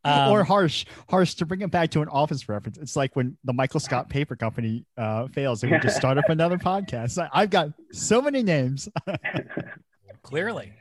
[0.04, 2.76] Um, or harsh, harsh to bring it back to an office reference.
[2.78, 6.28] It's like when the Michael Scott Paper Company uh, fails, and we just start up
[6.28, 7.22] another podcast.
[7.22, 8.88] I- I've got so many names.
[10.22, 10.72] clearly.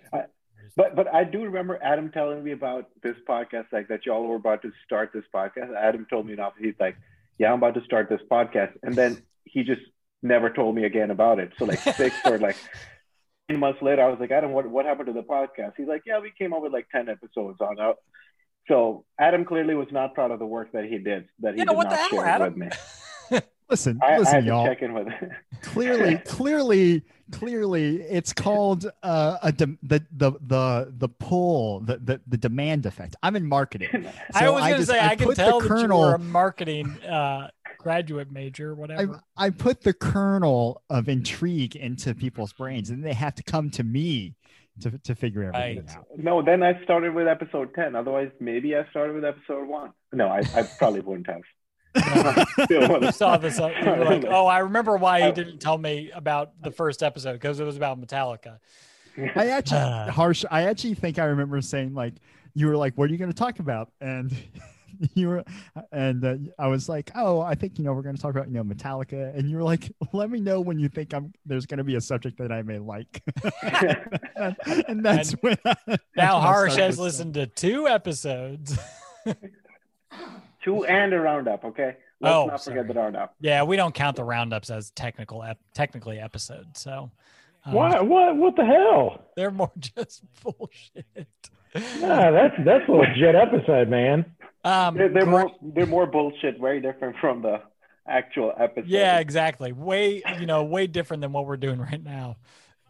[0.78, 4.38] But but I do remember Adam telling me about this podcast, like that y'all were
[4.38, 5.76] about to start this podcast.
[5.76, 6.54] Adam told me enough.
[6.58, 6.96] He's like,
[7.38, 9.82] "Yeah, I'm about to start this podcast," and then he just
[10.24, 11.52] never told me again about it.
[11.60, 12.56] So like six or like
[13.50, 16.04] ten months later, I was like, "Adam, what what happened to the podcast?" He's like,
[16.06, 17.96] "Yeah, we came up with like ten episodes on it."
[18.68, 21.28] So Adam clearly was not proud of the work that he did.
[21.40, 22.60] That he Yeah, did what the not hell, share Adam?
[22.60, 22.72] with
[23.32, 23.40] me.
[23.70, 24.66] listen, I, I listen, had to y'all.
[24.66, 25.08] check in with.
[25.62, 32.22] clearly, clearly, clearly, it's called uh, a de- the the the the pull, the, the
[32.28, 33.16] the demand effect.
[33.24, 33.90] I'm in marketing.
[34.34, 36.16] I So was going to say I, can put the tell that kernel- you were
[36.16, 37.50] a marketing uh,
[37.80, 39.22] graduate major, I, whatever.
[39.36, 43.84] I put the kernel of intrigue into people's brains, and they have to come to
[43.84, 44.36] me
[44.80, 45.96] to, to figure everything Right.
[45.98, 46.06] out.
[46.18, 47.96] No, then I started with episode 10.
[47.96, 49.92] Otherwise, maybe I started with episode one.
[50.14, 51.42] No, I, I probably wouldn't have.
[52.64, 53.60] Still you saw this.
[53.60, 57.04] uh, You were like, "Oh, I remember why he didn't tell me about the first
[57.04, 58.60] episode because it was about Metallica."
[59.36, 60.46] I actually, harsh.
[60.50, 62.14] I actually think I remember saying like,
[62.54, 64.34] you were like, "What are you going to talk about?" And
[65.14, 65.44] you were,
[65.92, 68.48] and uh, I was like, "Oh, I think you know we're going to talk about
[68.48, 71.66] you know Metallica." And you were like, "Let me know when you think I'm there's
[71.66, 73.22] going to be a subject that I may like."
[74.88, 78.78] and that's when I, that's Now when Harsh has to- listened to two episodes.
[80.64, 81.96] Two and a roundup, okay?
[82.20, 82.88] Let's Oh, not forget sorry.
[82.90, 83.36] the roundup.
[83.40, 86.80] yeah, we don't count the roundups as technical, ep- technically episodes.
[86.82, 87.10] So
[87.66, 88.08] um, What?
[88.08, 88.36] What?
[88.38, 89.24] What the hell?
[89.36, 91.06] They're more just bullshit.
[92.00, 94.26] Nah, that's that's a legit episode, man.
[94.64, 97.62] Um, They're, they're more they're more bullshit, very different from the
[98.08, 98.88] actual episode.
[98.90, 99.72] Yeah, exactly.
[99.72, 102.38] Way, you know, way different than what we're doing right now.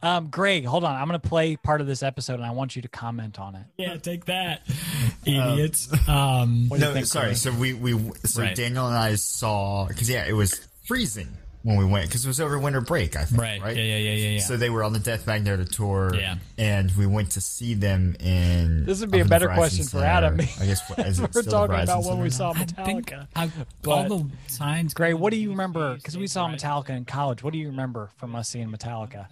[0.03, 0.95] Um, Greg, hold on.
[0.95, 3.53] I'm going to play part of this episode, and I want you to comment on
[3.55, 3.65] it.
[3.77, 4.61] Yeah, take that,
[5.25, 5.89] idiots.
[6.09, 7.25] Um, What do you No, think, sorry.
[7.27, 7.37] Greg?
[7.37, 7.91] So we we
[8.25, 8.55] so Right.
[8.55, 11.29] Daniel and I saw because yeah, it was freezing
[11.63, 13.15] when we went because it was over winter break.
[13.15, 13.61] I think right.
[13.61, 13.75] right.
[13.77, 14.39] Yeah, yeah, yeah, yeah, yeah.
[14.39, 16.11] So they were on the Death Magnetic tour.
[16.15, 16.35] Yeah.
[16.57, 18.85] And we went to see them in.
[18.85, 20.39] This would be a up in the better Verizon question for Adam.
[20.39, 22.85] I guess what- is We're it still talking Verizon about when we Center saw I
[22.85, 23.27] think Metallica.
[23.35, 23.51] I,
[23.81, 24.93] But- all the signs.
[24.93, 25.95] Gray, what do you remember?
[25.95, 27.43] Because we saw Metallica in college.
[27.43, 29.27] What do you remember from us seeing Metallica?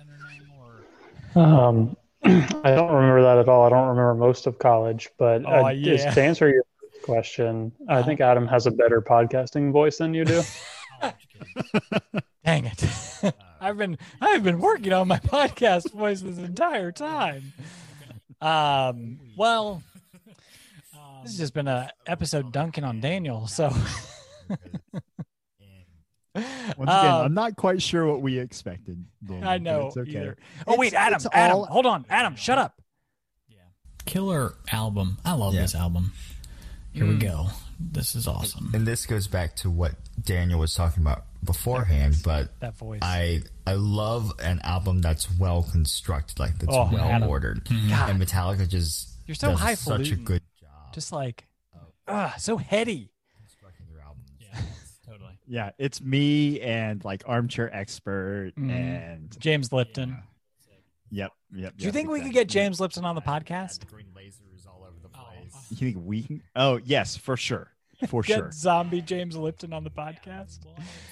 [1.36, 3.66] Um, I don't remember that at all.
[3.66, 6.12] I don't remember most of college, but Oh, uh, just yeah.
[6.12, 6.64] to answer your
[7.04, 10.42] question, I think Adam has a better podcasting voice than you do.
[12.46, 12.84] Dang it!
[13.62, 17.54] I've been I've been working on my podcast voice this entire time.
[18.42, 19.84] Um, well,
[21.24, 23.48] this has just been a episode dunking on Daniel.
[23.48, 23.70] So
[26.36, 26.44] Once
[26.78, 29.04] again, Um, I'm not quite sure what we expected.
[29.26, 29.88] Daniel, I know.
[29.88, 30.12] It's okay.
[30.12, 30.38] either.
[30.68, 32.82] Oh wait, Adam, Adam, all- hold on, Adam, shut up.
[33.50, 33.58] Yeah.
[34.06, 35.18] Killer album.
[35.26, 35.62] I love Yeah.
[35.62, 36.14] this album.
[36.94, 37.10] Here Hmm.
[37.12, 37.48] we go.
[37.80, 38.72] This is awesome.
[38.74, 43.00] And this goes back to what Daniel was talking about beforehand, but That voice.
[43.02, 47.30] I I love an album that's well constructed, like that's Oh, well Adam.
[47.30, 47.64] ordered.
[47.90, 48.10] God.
[48.10, 50.06] And Metallica just You're so does highfalutin.
[50.06, 50.94] such a good job.
[50.94, 51.48] Just like,
[52.08, 53.12] ah, so heady.
[53.38, 54.30] constructing their albums.
[54.40, 54.60] Yeah,
[55.06, 55.40] totally.
[55.48, 58.72] Yeah, it's me and like armchair expert Mhm.
[58.72, 60.18] and James Lipton.
[61.10, 61.78] yep, yep.
[61.78, 63.88] Do you yep, think we could get James Lipton on the podcast?
[63.88, 65.54] Green lasers all over the place.
[65.70, 66.42] You think we can?
[66.56, 67.72] Oh yes, for sure,
[68.08, 68.52] for Get sure.
[68.52, 70.60] zombie James Lipton on the podcast.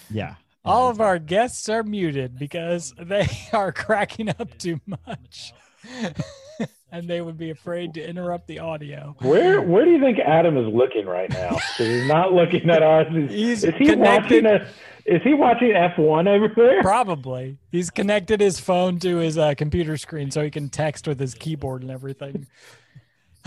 [0.10, 0.36] Yeah.
[0.66, 5.54] All of our guests are muted because they are cracking up too much.
[6.92, 9.16] and they would be afraid to interrupt the audio.
[9.20, 11.52] Where where do you think Adam is looking right now?
[11.52, 13.08] 'Cause he's not looking at us.
[13.14, 16.82] Is, He's is he connected- watching a, Is he watching F1 over there?
[16.82, 17.58] Probably.
[17.72, 21.34] He's connected his phone to his uh, computer screen so he can text with his
[21.34, 22.48] keyboard and everything.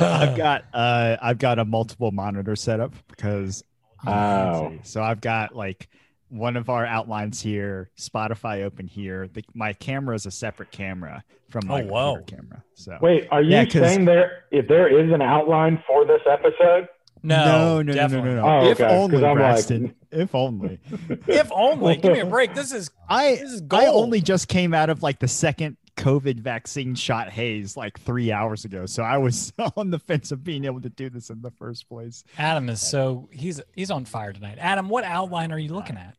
[0.00, 3.62] I've got uh I've got a multiple monitor setup because
[4.06, 4.72] Oh.
[4.82, 5.88] so I've got like
[6.30, 9.28] one of our outlines here, Spotify open here.
[9.32, 12.22] The, my camera is a separate camera from my Oh, whoa.
[12.26, 12.62] camera.
[12.74, 16.22] So Wait, are you Yeah, 'cause- saying there if there is an outline for this
[16.30, 16.88] episode?
[17.22, 18.42] No, no, no, no, no, no, no.
[18.46, 19.94] Oh, If okay, 'cause only, I'm like- Braxton.
[20.10, 20.80] if only.
[21.26, 21.96] If only.
[21.96, 22.54] Give me a break.
[22.54, 26.40] This is I This is I only just came out of like the second COVID
[26.40, 30.64] vaccine shot haze like three hours ago, so I was on the fence of being
[30.64, 32.24] able to do this in the first place.
[32.38, 34.58] Adam is so he's he's on fire tonight.
[34.58, 36.16] Adam, what outline are you looking at?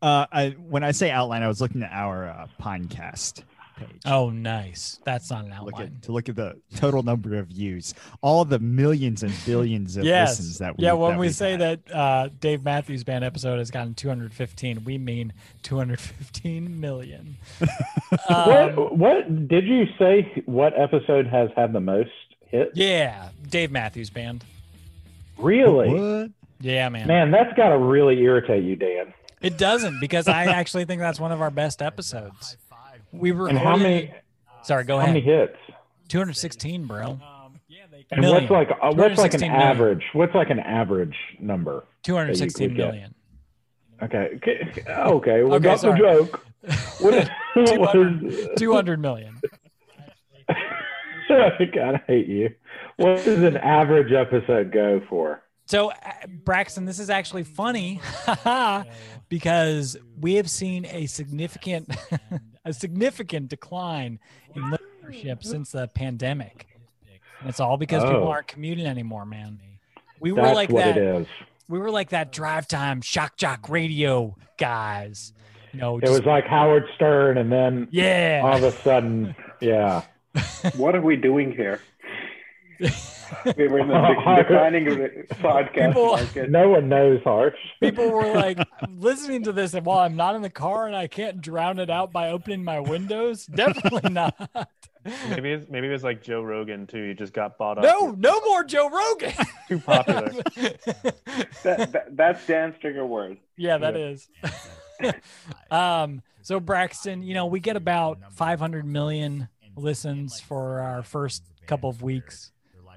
[0.00, 3.44] Uh, I, when I say outline, I was looking at our uh, podcast
[3.86, 4.00] page.
[4.06, 5.00] Oh, nice.
[5.04, 5.96] That's not an Look outline.
[5.98, 10.04] at, to look at the total number of views, all the millions and billions of
[10.12, 10.38] Yes.
[10.38, 11.60] listens that we yeah, when we say had.
[11.60, 17.36] that uh, Dave Matthews Band episode has gotten 215, we mean 215 million.
[18.28, 22.10] Um, what what did you say what episode has had the most
[22.48, 22.70] hits?
[22.76, 24.44] yeah, Dave Matthews Band.
[25.38, 25.88] Really?
[25.88, 26.30] What?
[26.60, 27.06] Yeah, man.
[27.08, 29.14] Man, that's gotta really irritate you, Dan.
[29.40, 32.56] It doesn't because I actually think that's one of our best episodes.
[33.12, 34.12] We were And how many
[34.62, 35.08] Sorry, go ahead.
[35.08, 35.56] how many hits?
[36.08, 37.04] 216, bro.
[37.12, 37.20] Um,
[37.68, 38.42] yeah, they And Million.
[38.48, 39.62] what's like uh, what's like an 216 million.
[39.68, 40.04] average?
[40.12, 41.84] What's like an average number?
[42.04, 42.86] 216 would get.
[42.86, 43.14] million.
[44.02, 44.30] Okay.
[44.36, 44.84] Okay.
[44.88, 45.42] Okay.
[45.42, 46.44] We Okay, got the joke.
[47.00, 49.40] What is, 200, is, 200 million.
[51.28, 52.50] God, I hate you.
[52.96, 55.42] What does an average episode go for?
[55.66, 55.94] So, uh,
[56.44, 58.00] Braxton, this is actually funny
[59.32, 61.90] because we have seen a significant,
[62.66, 64.18] a significant decline
[64.54, 66.66] in listenership since the pandemic.
[67.40, 68.28] And it's all because people Oh.
[68.28, 69.58] aren't commuting anymore, man.
[70.20, 70.98] We were That's like what that.
[70.98, 71.26] it is.
[71.66, 75.32] We were like that drive time shock jock radio guys.
[75.72, 78.42] You know, It just- was like Howard Stern, and then yeah.
[78.44, 80.02] all of a sudden, yeah.
[80.76, 81.80] What are we doing here?
[83.56, 84.84] we were in the de- declining
[85.40, 86.50] podcast People- market.
[86.50, 87.54] No one knows Harsh.
[87.80, 88.58] people were like
[88.90, 91.90] listening to this and while i'm not in the car and i can't drown it
[91.90, 94.34] out by opening my windows definitely not
[95.30, 97.08] Maybe it's, maybe it was like Joe Rogan too.
[97.08, 97.82] He just got bought up.
[97.84, 99.32] no no more joe rogan
[99.68, 100.28] too popular.
[101.64, 103.38] That, that, that's Dan's trigger word.
[103.56, 104.28] yeah that is.
[105.70, 111.88] um so braxton you know we get about 500 million listens for our first couple
[111.90, 112.52] of weeks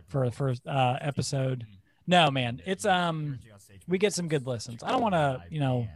[0.08, 1.66] for the first uh episode
[2.08, 3.40] no man it's um
[3.88, 5.88] we get some good listens i don't want to you know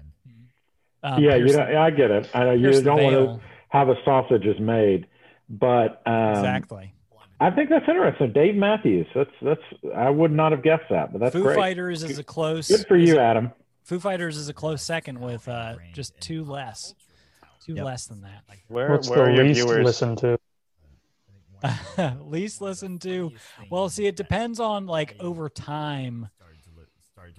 [1.02, 2.30] um, yeah, you know, I get it.
[2.34, 5.08] I know you don't want to have a sausage is made,
[5.48, 6.94] but um, exactly
[7.42, 8.34] I think that's interesting.
[8.34, 9.08] Dave Matthews.
[9.16, 9.62] That's that's.
[9.96, 11.56] I would not have guessed that, but that's Foo great.
[11.56, 12.68] Fighters is a close.
[12.68, 13.52] Good for you, Adam.
[13.84, 16.94] Foo Fighters is a close second with uh, just two less.
[17.66, 17.86] two Yep.
[17.86, 18.44] less than that.
[18.68, 19.86] Where, What's where the are your least viewers?
[19.86, 20.38] listened to?
[22.22, 23.32] least listened to.
[23.70, 26.30] Well, see, it depends on like over time.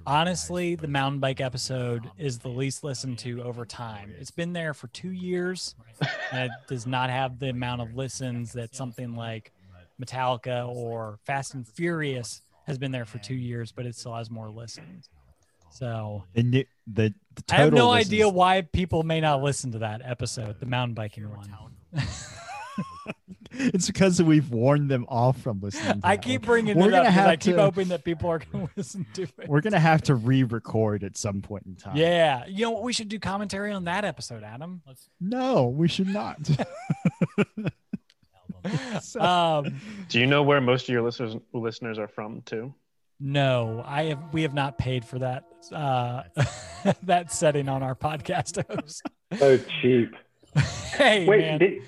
[0.07, 4.14] Honestly, the mountain bike episode is the least listened to over time.
[4.18, 5.75] It's been there for two years,
[6.33, 9.53] and it does not have the amount of listens that something like
[10.01, 14.31] Metallica or Fast and Furious has been there for two years, but it still has
[14.31, 15.09] more listens.
[15.71, 19.73] So The new, the, the I have no listens- idea why people may not listen
[19.73, 21.53] to that episode, the mountain biking one.
[23.75, 26.01] It's because we've warned them off from listening.
[26.03, 28.05] To I keep bringing We're it up gonna because I have keep to- hoping that
[28.05, 29.49] people are going to listen to it.
[29.49, 31.97] We're gonna have to re-record at some point in time.
[31.97, 32.85] Yeah, you know what?
[32.85, 34.83] We should do commentary on that episode, Adam.
[35.21, 36.39] No, we should not.
[36.47, 36.65] So-
[39.21, 39.81] Um,
[40.11, 42.75] Do you know where most of your listeners listeners are from too?
[43.19, 44.19] no, I have.
[44.33, 45.45] We have not paid for that.
[45.73, 46.23] Uh,
[47.05, 49.03] that setting on our podcast host.
[49.39, 50.15] So cheap.
[50.97, 51.59] hey, Wait, man.
[51.59, 51.83] did,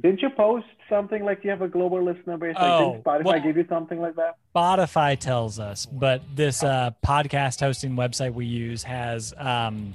[0.00, 2.54] didn't you post something like you have a global listener base?
[2.54, 4.36] Like, Oh, didn't Spotify well- give you something like that?
[4.54, 9.94] Spotify tells us, but this uh, podcast hosting website we use has um,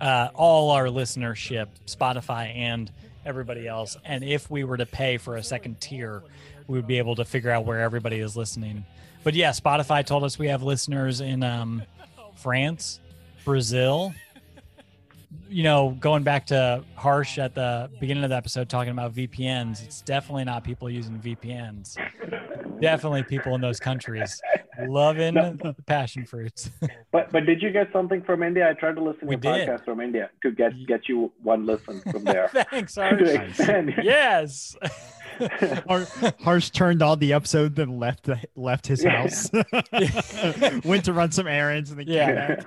[0.00, 2.90] uh, all our listenership, Spotify and
[3.24, 3.96] everybody else.
[4.04, 6.22] And if we were to pay for a second tier,
[6.66, 8.84] we would be able to figure out where everybody is listening.
[9.24, 11.82] But yeah, Spotify told us we have listeners in um,
[12.36, 13.00] France,
[13.44, 14.14] Brazil.
[15.48, 19.82] You know, going back to Harsh at the beginning of the episode talking about VPNs,
[19.84, 21.96] it's definitely not people using VPNs.
[22.80, 24.40] Definitely people in those countries
[24.86, 26.70] loving the passion fruits.
[27.12, 28.68] But but did you get something from India?
[28.68, 31.64] I tried to listen We to your podcast from India to get get you one
[31.64, 32.48] listen from there.
[32.70, 33.20] Thanks, to Harsh.
[33.30, 33.94] expand.
[34.02, 34.76] Yes.
[36.40, 39.50] Harsh turned on the episode, then left the, left his house,
[40.84, 42.54] went to run some errands, and then came Yeah.
[42.56, 42.66] back.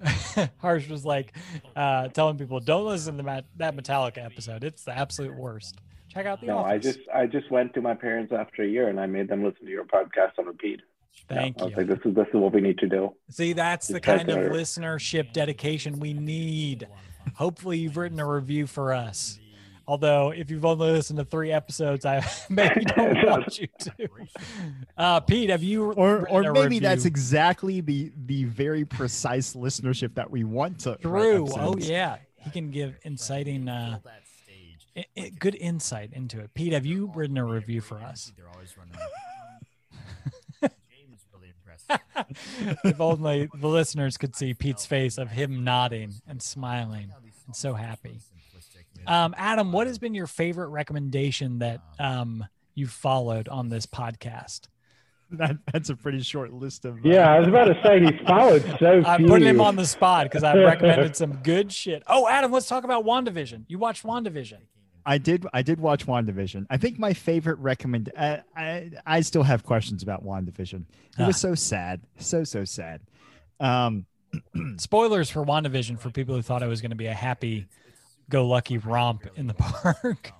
[0.58, 1.32] Harsh was like
[1.74, 4.64] uh, telling people, "Don't listen to that that Metallica episode.
[4.64, 5.80] It's the absolute worst.
[6.08, 8.88] Check out the No, I just I just went to my parents after a year
[8.88, 10.80] and I made them listen to your podcast on repeat.
[11.28, 11.64] Thank you.
[11.64, 13.14] I was like, this is this is what we need to do.
[13.30, 16.86] See, that's the Just check kind of listenership dedication we need.
[17.34, 19.38] Hopefully, you've written a review for us.
[19.88, 23.92] Although, if you've only listened to three episodes, I maybe don't want you to.
[24.96, 30.14] Uh, Pete, have you Or, or a maybe that's exactly the the very precise listenership
[30.14, 30.90] that we want to.
[30.90, 31.46] write true?
[31.56, 34.00] Oh yeah, he can give inciting, uh,
[34.96, 36.52] i- i- good insight into it.
[36.54, 38.32] Pete, have you written a review for us?
[42.84, 47.12] if only the listeners could see Pete's face of him nodding and smiling
[47.46, 48.18] and so happy.
[49.06, 52.44] Um, Adam, what has been your favorite recommendation that um,
[52.74, 54.68] you've followed on this podcast?
[55.32, 56.96] That, that's a pretty short list of.
[56.98, 59.26] uh, Yeah, I was about to say he's followed so I'm few.
[59.28, 62.02] putting him on the spot because I've recommended some good shit.
[62.06, 63.64] Oh, Adam, let's talk about WandaVision.
[63.66, 64.58] You watched WandaVision.
[65.04, 65.46] I did.
[65.52, 66.66] I did watch WandaVision.
[66.70, 68.10] I think my favorite recommend.
[68.16, 70.84] Uh, I I still have questions about WandaVision.
[71.18, 71.48] It was Ah.
[71.48, 73.00] so sad, so so sad.
[73.60, 74.06] Um,
[74.78, 77.66] Spoilers for WandaVision for people who thought it was going to be a happy
[78.30, 80.32] go lucky romp in the park.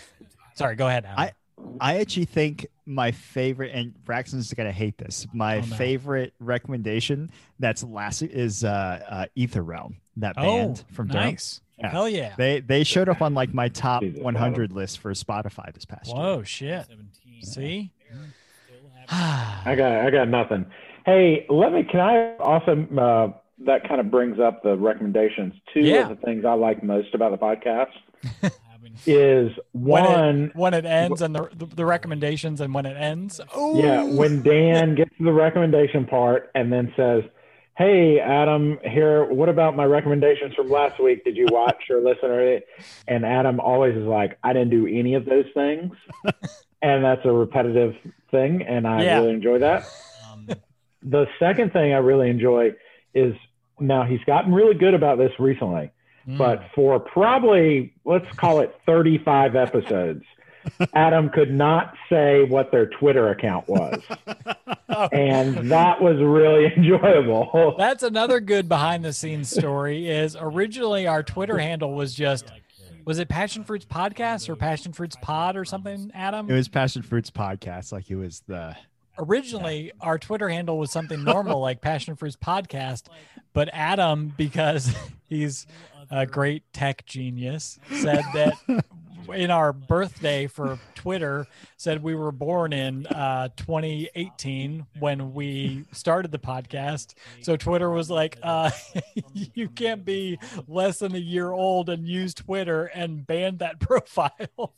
[0.54, 1.04] Sorry, go ahead.
[1.04, 1.18] Adam.
[1.18, 1.32] I
[1.80, 5.26] I actually think my favorite, and Braxton's gonna hate this.
[5.32, 5.76] My Oh, no.
[5.76, 11.24] favorite recommendation that's last is uh, uh Ether Realm, that Oh, band from Durham.
[11.30, 11.60] nice.
[11.78, 11.90] Yeah.
[11.90, 12.34] Hell yeah.
[12.36, 16.16] They they showed up on like my top 100 list for Spotify this past year.
[16.16, 16.86] Whoa, shit.
[17.42, 17.90] See?
[19.08, 20.66] I got I got nothing.
[21.04, 21.82] Hey, let me.
[21.84, 22.86] Can I also?
[22.96, 25.54] Uh, that kind of brings up the recommendations.
[25.72, 26.10] Two Yeah.
[26.10, 27.92] of the things I like most about the podcast
[29.06, 30.42] is when one.
[30.44, 33.40] it, when it ends and the, the, the recommendations and when it ends.
[33.54, 37.22] Oh, Yeah, when Dan gets to the recommendation part and then says,
[37.76, 39.24] "Hey, Adam, here.
[39.24, 41.24] What about my recommendations from last week?
[41.24, 42.62] Did you watch or listen or?" anything?"
[43.08, 45.92] And Adam always is like, "I didn't do any of those things,"
[46.82, 47.94] and that's a repetitive
[48.30, 49.18] thing, and I Yeah.
[49.20, 49.84] really enjoy that.
[50.32, 50.48] Um,
[51.02, 52.72] The second thing I really enjoy
[53.14, 53.34] is
[53.80, 55.90] now he's gotten really good about this recently,
[56.28, 56.38] Mm.
[56.38, 60.24] but for probably let's call it 35 episodes,
[60.94, 64.00] Adam could not say what their Twitter account was.
[65.12, 67.74] And that was really enjoyable.
[67.76, 72.50] That's another good behind the scenes story is originally our Twitter handle was just
[73.04, 76.48] was it Passion Fruits Podcast or Passion Fruits Pod or something, Adam?
[76.48, 78.76] It was Passion Fruits podcast, like it was the
[79.18, 83.04] originally our Twitter handle was something normal like Passion Fruits Podcast,
[83.52, 84.94] but Adam, because
[85.28, 85.66] he's
[86.10, 88.54] a great tech genius, said that
[89.32, 91.46] in our birthday for Twitter
[91.76, 97.14] said we were born in uh, 2018 when we started the podcast.
[97.42, 98.70] So Twitter was like, uh,
[99.32, 104.74] you can't be less than a year old and use Twitter and banned that profile.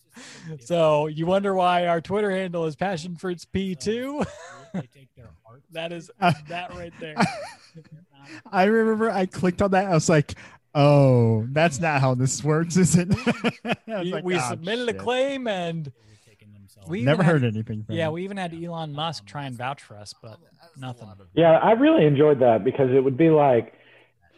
[0.61, 4.27] so you wonder why our Twitter handle is Passion Fruits P2.
[5.73, 6.11] that is
[6.49, 7.17] that right there.
[8.51, 9.87] I remember I clicked on that.
[9.87, 10.35] I was like,
[10.77, 13.09] "Oh, that's not how this works, is it?"
[13.87, 15.91] We, like, we "Ah, submitted a claim and
[16.89, 17.83] we Never even heard had- anything.
[17.85, 18.13] From Yeah, him.
[18.13, 20.39] we even had Elon Musk try and vouch for us, but
[20.79, 21.09] nothing.
[21.35, 23.73] Yeah, I really enjoyed that because it would be like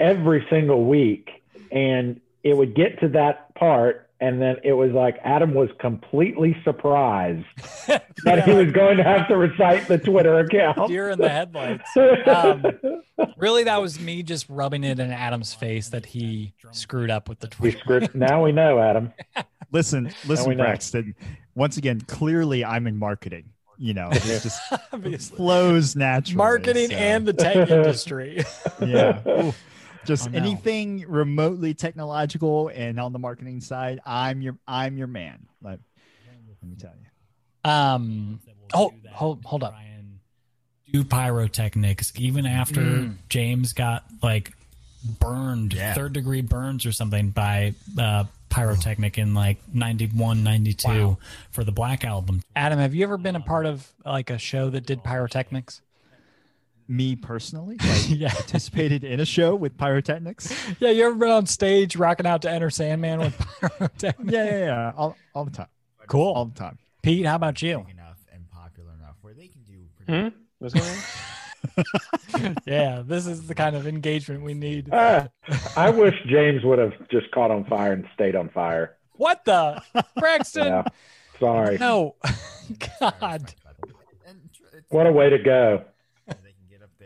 [0.00, 1.28] every single week,
[1.72, 6.56] and it would get to that part, and then it was like Adam was completely
[6.64, 7.44] surprised
[8.24, 10.88] that he was going to have to recite the Twitter account.
[10.88, 11.88] Deer in the headlights.
[12.26, 12.64] Um,
[13.36, 17.40] really, that was me just rubbing it in Adam's face that he screwed up with
[17.40, 17.78] the we Twitter.
[18.06, 18.14] screwed.
[18.14, 19.12] Now we know, Adam.
[19.70, 20.56] Listen, listen.
[20.56, 21.14] Braxton.
[21.54, 23.50] Once again, clearly I'm in marketing.
[23.76, 24.58] You know, it just
[24.92, 25.36] Obviously.
[25.36, 26.36] flows naturally.
[26.38, 28.42] Marketing so, and the tech industry.
[28.80, 29.20] yeah.
[29.28, 29.52] Ooh.
[30.04, 30.38] Just Oh, no.
[30.38, 35.46] anything remotely technological and on the marketing side, I'm your I'm your man.
[35.62, 35.80] Let,
[36.62, 37.70] let me tell you.
[37.70, 38.40] Um.
[38.72, 39.74] Oh, hold hold up.
[40.92, 43.16] do pyrotechnics even after Mm.
[43.28, 44.52] James got like
[45.20, 45.92] burned, Yeah.
[45.94, 51.18] third degree burns or something by uh, pyrotechnic in like 91, 92
[51.50, 52.42] for the Black Album.
[52.56, 55.82] Adam, have you ever been a part of like a show that did pyrotechnics?
[56.90, 58.32] Me personally, like, Yeah.
[58.32, 60.50] participated in a show with pyrotechnics.
[60.80, 64.32] Yeah, you ever been on stage rocking out to Enter Sandman with pyrotechnics?
[64.32, 64.92] Yeah, yeah, yeah.
[64.96, 65.66] All, all the time.
[66.06, 66.32] Cool.
[66.32, 66.78] All the time.
[67.02, 67.84] Pete, how about you?
[67.90, 70.36] Enough and popular enough where they can do pretty Hmm?
[70.58, 70.96] What's going on?
[72.66, 74.88] Yeah, this is the kind of engagement we need.
[74.92, 75.28] Ah,
[75.76, 78.96] I wish James would have just caught on fire and stayed on fire.
[79.14, 79.82] What the?
[80.16, 80.68] Braxton?
[80.68, 80.84] Yeah,
[81.40, 81.76] sorry.
[81.78, 82.14] No.
[83.00, 83.54] God.
[84.88, 85.84] What a way to go.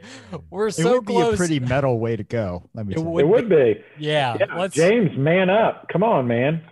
[0.02, 2.68] They can get up We're It so would be a pretty metal way to go.
[2.74, 3.82] Let me It would It would be.
[3.98, 5.88] yeah, Yeah, let's James, man up.
[5.88, 6.62] Come on, man.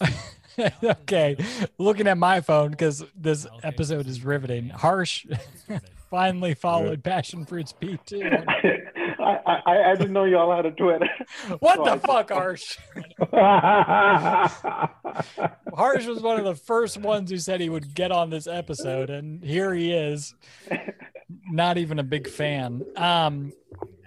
[0.84, 1.36] okay.
[1.78, 4.68] Looking at my phone because this episode is riveting.
[4.70, 5.26] Harsh
[6.10, 8.44] finally followed Passion Fruits P2.
[9.18, 11.08] I, I, I didn't know y'all had a Twitter.
[11.58, 12.78] What the fuck, Harsh?
[15.74, 19.10] Harsh was one of the first ones who said he would get on this episode,
[19.10, 20.34] and here he is.
[21.28, 22.84] Not even a big fan.
[22.96, 23.52] Um,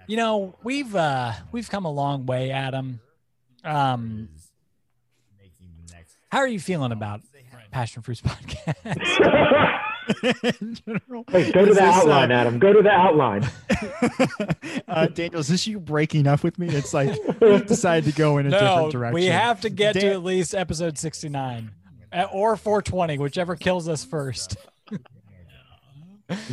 [0.08, 3.00] you know, we've uh we've come a long way, Adam.
[3.64, 4.30] Um,
[5.38, 7.22] making the next how are you feeling about
[7.72, 9.80] Passion Fruits podcast?
[10.62, 10.78] In
[11.30, 12.58] Hey, go to is the this, uh, outline, Adam.
[12.58, 13.48] Go to the outline.
[14.88, 16.68] uh, Daniel, is this you breaking up with me?
[16.68, 19.14] It's like we have decided to go in a no, different direction.
[19.14, 21.72] we have to get to at least episode sixty nine.
[22.34, 24.58] Or 420, whichever kills us first.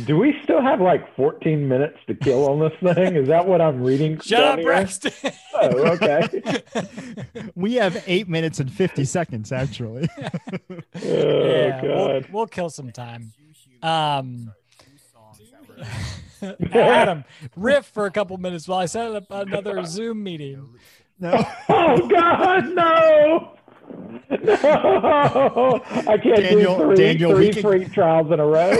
[0.05, 3.15] Do we still have like 14 minutes to kill on this thing?
[3.15, 4.19] Is that what I'm reading?
[4.21, 4.67] Shut down up, here?
[4.67, 5.11] Braxton.
[5.53, 6.63] Oh, okay.
[7.55, 10.07] we have eight minutes and 50 seconds, actually.
[10.95, 12.29] Oh, yeah, we'll, God.
[12.31, 13.31] we'll kill some time.
[13.83, 14.51] Um,
[16.71, 17.23] Adam,
[17.55, 20.67] riff for a couple minutes while I set up another Zoom meeting.
[21.19, 21.33] no.
[21.69, 23.53] Oh, God, no.
[24.29, 25.81] No.
[25.85, 27.47] I can't Daniel- do three, Daniel, three
[27.79, 28.75] we can- trials in a row.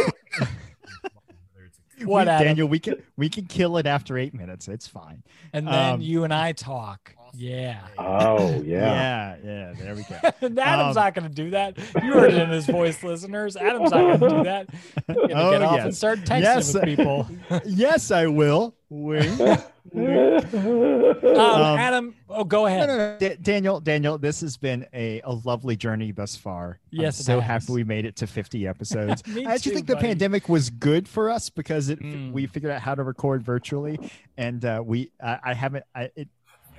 [2.04, 4.68] What, we, Daniel, we can we can kill it after eight minutes.
[4.68, 5.24] It's fine.
[5.54, 7.16] And then Um, you and I talk.
[7.40, 7.82] Yeah.
[8.00, 9.36] Oh, yeah.
[9.36, 9.74] Yeah, yeah.
[9.78, 10.16] There we go.
[10.62, 11.78] Adam's Um, not going to do that.
[12.04, 13.56] You heard it in his voice, listeners.
[13.56, 14.68] Adam's not going to do that.
[14.72, 15.86] He's going to Oh, get off yes.
[15.86, 16.74] and start texting Yes.
[16.74, 17.28] with people.
[17.66, 18.76] yes, I will.
[18.90, 19.40] Wink.
[19.40, 19.62] Um,
[19.96, 22.88] Um, Adam, oh, go ahead.
[22.88, 23.18] no, no.
[23.20, 26.80] Da- Daniel, Daniel, this has been a, a lovely journey thus far.
[26.92, 27.64] Yes, I'm so has.
[27.64, 29.26] happy we made it to 50 episodes.
[29.28, 30.08] Me I actually too, think the buddy.
[30.08, 32.32] pandemic was good for us because it Mm.
[32.32, 34.00] we figured out how to record virtually,
[34.38, 36.28] and uh, we I, I haven't I, it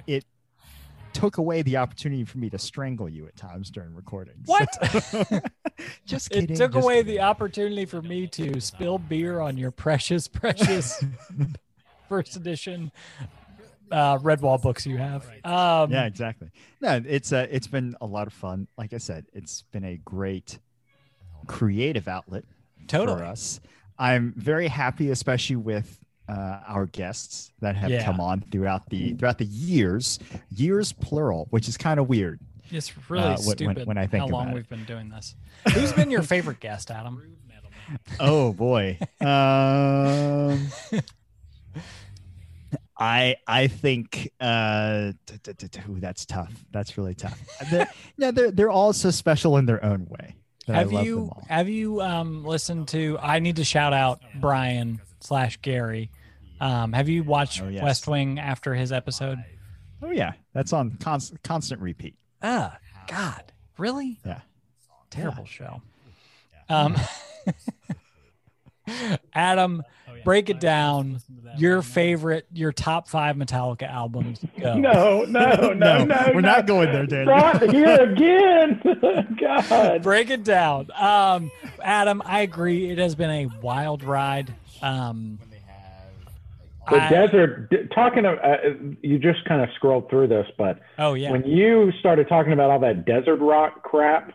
[0.07, 0.25] it
[1.19, 4.47] took away the opportunity for me to strangle you at times during recordings.
[4.47, 4.69] What?
[6.07, 6.51] just kidding.
[6.51, 7.15] It took away kidding.
[7.15, 11.05] the opportunity for me to spill beer on your precious, precious
[12.09, 12.93] first edition
[13.91, 15.27] uh, Redwall books you have.
[15.45, 16.51] Um, yeah, exactly.
[16.81, 18.69] No, it's uh, it's been a lot of fun.
[18.77, 20.59] Like I said, it's been a great
[21.47, 22.45] creative outlet
[22.87, 23.19] Totally.
[23.19, 23.61] for us.
[23.99, 25.99] I'm very happy, especially with
[26.29, 28.05] uh, our guests that have Yeah.
[28.05, 30.19] come on throughout the throughout the years,
[30.55, 32.41] years plural, which is kind of weird.
[32.71, 35.35] It's really Uh, when- stupid when I think how long we've been doing this.
[35.75, 37.23] Who's been your favorite guest, Adam?
[38.21, 38.99] Oh boy.
[39.23, 40.69] Um,
[43.01, 46.53] I I think uh, t- t- t- ooh, that's tough.
[46.73, 47.41] That's really tough.
[47.71, 50.35] They're, yeah, they're they're all so special in their own way.
[50.67, 53.17] Have you have you um listened to?
[53.23, 56.11] I need to shout out Brian slash Gary.
[56.61, 57.83] Um, have you watched Oh, yes.
[57.83, 59.39] West Wing after his episode?
[60.03, 62.15] Oh yeah, that's on constant constant repeat.
[62.43, 63.43] Ah, God,
[63.77, 64.19] really?
[64.25, 64.41] Yeah.
[65.11, 65.83] Terrible show.
[66.69, 66.97] Um,
[69.35, 69.83] Adam,
[70.25, 71.21] break it down.
[71.57, 74.41] Your favorite, your top five Metallica albums.
[74.61, 74.75] Go.
[74.79, 76.17] No, no, no, No, no.
[76.29, 76.49] we're no.
[76.49, 77.37] not going there, Daniel.
[77.37, 78.81] Not here again.
[79.39, 80.03] God.
[80.03, 80.89] break it down.
[80.99, 81.51] Um,
[81.83, 82.91] Adam, I agree.
[82.91, 84.55] It has been a wild ride.
[84.83, 85.39] Um,
[86.91, 87.91] The I- desert.
[87.95, 88.57] Talking of, uh,
[89.03, 92.71] you just kind of scrolled through this, but oh yeah, when you started talking about
[92.71, 94.33] all that desert rock crap,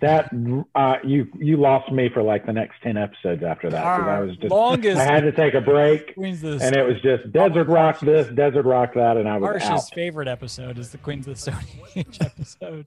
[0.00, 0.30] that
[0.74, 3.82] uh, you you lost me for like the next ten episodes after that.
[3.84, 6.74] 'cause I was just longest I had to take a break, Queens of the and
[6.74, 9.94] it was just desert rock this, desert rock that, and I was Harsh's out.
[9.94, 11.60] favorite episode is the Queens of the Stone
[11.96, 12.86] Age episode.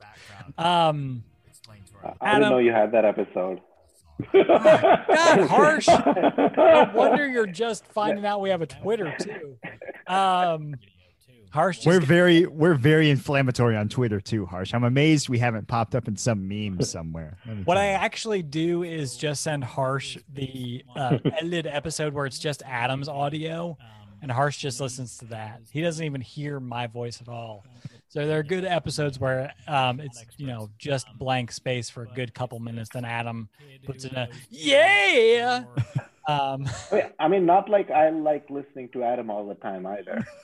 [0.57, 1.23] Um,
[2.03, 3.61] I didn't Adam- know you had that episode.
[4.33, 5.87] God, Harsh.
[5.87, 9.57] No wonder you're just finding out we have a Twitter too.
[10.07, 10.75] Um,
[11.51, 11.85] Harsh.
[11.85, 14.73] We're very we're very inflammatory on Twitter too, Harsh.
[14.73, 17.37] I'm amazed we haven't popped up in some meme somewhere.
[17.63, 22.61] What I actually do is just send Harsh the uh, edited episode where it's just
[22.65, 23.77] Adam's audio,
[24.21, 25.61] and Harsh just listens to that.
[25.71, 27.65] He doesn't even hear my voice at all.
[28.07, 32.07] So there are good episodes where um, it's you know just blank space for a
[32.15, 32.89] good couple minutes.
[32.93, 33.49] Then Adam
[33.85, 35.63] puts in a yeah.
[36.27, 39.85] Um, I mean, I mean, not like I like listening to Adam all the time
[39.85, 40.25] either.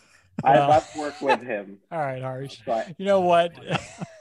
[0.43, 0.71] I, Well.
[0.71, 1.77] I've worked with him.
[1.91, 2.59] all right, Harsh.
[2.65, 3.51] So I, You know what?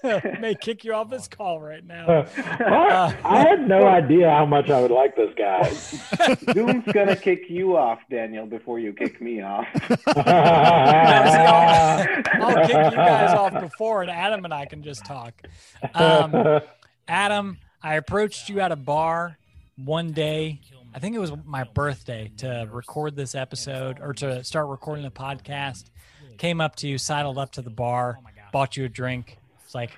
[0.40, 2.26] May kick you off this call right now.
[2.36, 5.70] I I had no idea how much I would like this guy.
[6.52, 9.66] Doom's gonna kick you off, Daniel, before you kick me off.
[12.42, 15.34] I'll kick you guys off before, and Adam and I can just talk.
[15.94, 16.60] Um,
[17.08, 19.38] Adam, I approached you at a bar
[19.76, 20.60] one day.
[20.94, 25.10] I think it was my birthday to record this episode or to start recording the
[25.10, 25.84] podcast.
[26.40, 28.18] Came up to you, sidled up to the bar,
[28.50, 29.36] bought you a drink.
[29.62, 29.90] It's like,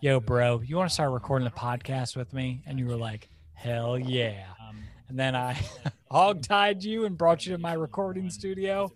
[0.00, 2.60] yo, bro, you want to start recording a podcast with me?
[2.66, 4.46] And you were like, hell yeah.
[5.08, 5.56] And then I
[6.10, 8.92] hog tied you and brought you to my recording studio,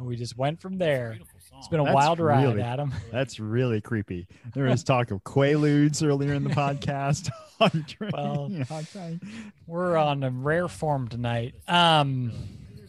[0.00, 1.16] and we just went from there.
[1.58, 2.92] It's been a That's wild ride, really- Adam.
[3.12, 4.26] That's really creepy.
[4.52, 7.30] There was talk of quaaludes earlier in the podcast.
[8.12, 8.50] Well,
[9.68, 11.54] We're on a rare form tonight.
[11.68, 12.32] Um,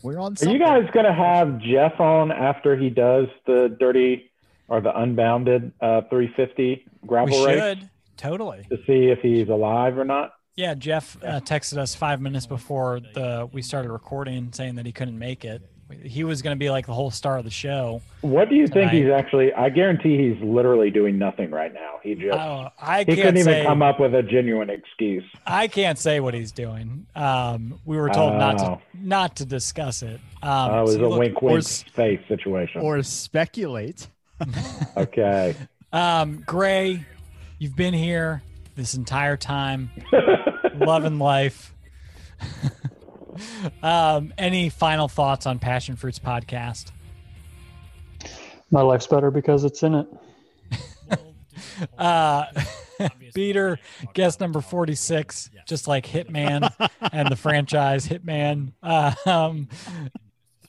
[0.04, 0.36] we're on.
[0.42, 4.32] Are you guys gonna have Jeff on after he does the dirty
[4.68, 8.66] or the unbounded uh, 350 we gravel race should totally.
[8.70, 10.34] to see if he's alive or not?
[10.56, 14.92] Yeah, Jeff uh, texted us five minutes before the we started recording, saying that he
[14.92, 15.64] couldn't make it.
[16.02, 18.02] He was going to be like the whole star of the show.
[18.22, 19.04] What do you think Tonight.
[19.04, 19.54] he's actually?
[19.54, 22.00] I guarantee he's literally doing nothing right now.
[22.02, 25.24] He just Uh, I he can't couldn't even come up with a genuine excuse.
[25.46, 27.06] I can't say what he's doing.
[27.16, 28.82] Um, we were told not to Oh.
[28.94, 30.20] not to discuss it.
[30.42, 32.82] Um, Uh, it was so a look- wink, or wink s- face situation.
[32.82, 34.08] or speculate?
[34.98, 35.56] okay.
[35.92, 37.06] Um, Gray,
[37.60, 38.42] you've been here
[38.76, 39.92] this entire time,
[40.76, 41.74] loving life.
[43.84, 46.92] um, any final thoughts on Passion Fruits podcast?
[48.72, 50.08] My life's better because it's in it.
[51.98, 52.46] Uh,
[53.34, 53.80] Beater,
[54.14, 56.72] guest number 46, just like Hitman
[57.12, 58.74] and the franchise Hitman.
[58.82, 59.68] Uh, um,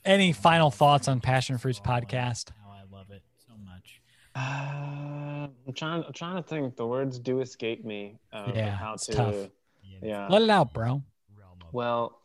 [0.04, 2.50] any final thoughts on Passion Fruits podcast?
[2.66, 4.00] I love it so much.
[4.34, 6.04] Uh, I'm trying.
[6.04, 6.76] I'm trying to think.
[6.76, 8.18] The words do escape me.
[8.32, 9.12] Uh, of Yeah, how it's to.
[9.12, 9.34] tough.
[10.02, 10.28] Yeah.
[10.28, 11.02] Let it out, bro.
[11.72, 12.20] Well,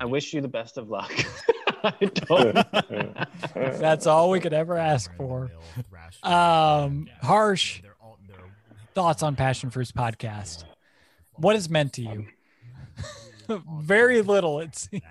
[0.00, 1.12] I wish you the best of luck.
[1.84, 3.16] I don't.
[3.54, 5.50] That's all we could ever ask for.
[6.22, 7.82] Um, harsh
[8.94, 10.64] thoughts on Passion Fruits podcast.
[11.34, 12.26] What is meant to you?
[13.80, 15.02] Very little, it seems.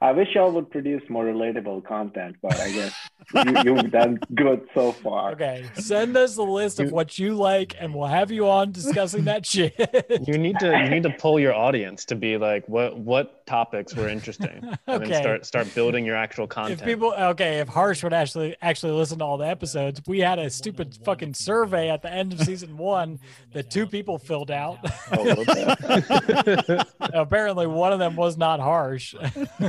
[0.00, 2.94] I wish y'all would produce more relatable content, but I guess
[3.34, 5.32] you, you've done good so far.
[5.32, 9.24] Okay, send us a list of what you like, and we'll have you on discussing
[9.24, 9.74] that shit.
[10.26, 10.66] You need to.
[10.66, 15.04] You need to pull your audience to be like, what what topics were interesting, and
[15.04, 16.80] then start start building your actual content.
[16.80, 20.38] If people, okay, if Harsh would actually actually listen to all the episodes, we had
[20.38, 23.18] a stupid fucking survey at the end of season one
[23.52, 24.78] that two people filled out.
[25.12, 26.86] Oh, a little bit.
[27.00, 29.14] Apparently, one of them was not Harsh.
[29.60, 29.68] uh,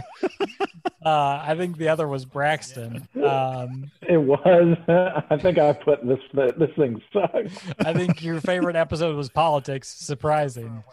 [1.05, 3.07] I think the other was Braxton.
[3.41, 4.77] Um, It was.
[5.29, 6.19] I think I put this.
[6.33, 7.57] This thing sucks.
[7.79, 9.87] I think your favorite episode was politics.
[9.87, 10.83] Surprising.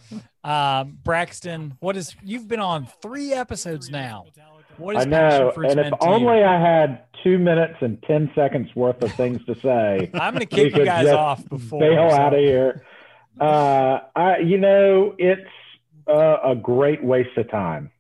[0.45, 2.15] Um, Braxton, what is?
[2.23, 4.27] You've been on three episodes now.
[4.77, 5.53] What I know.
[5.57, 6.09] And if to you?
[6.09, 10.11] only I had two minutes and 10 seconds worth of things to say.
[10.15, 11.81] I'm gonna kick you guys off before.
[11.81, 12.85] Bail so- out of here.
[13.41, 15.49] Uh, I, you know, it's
[16.09, 17.91] uh, a great waste of time.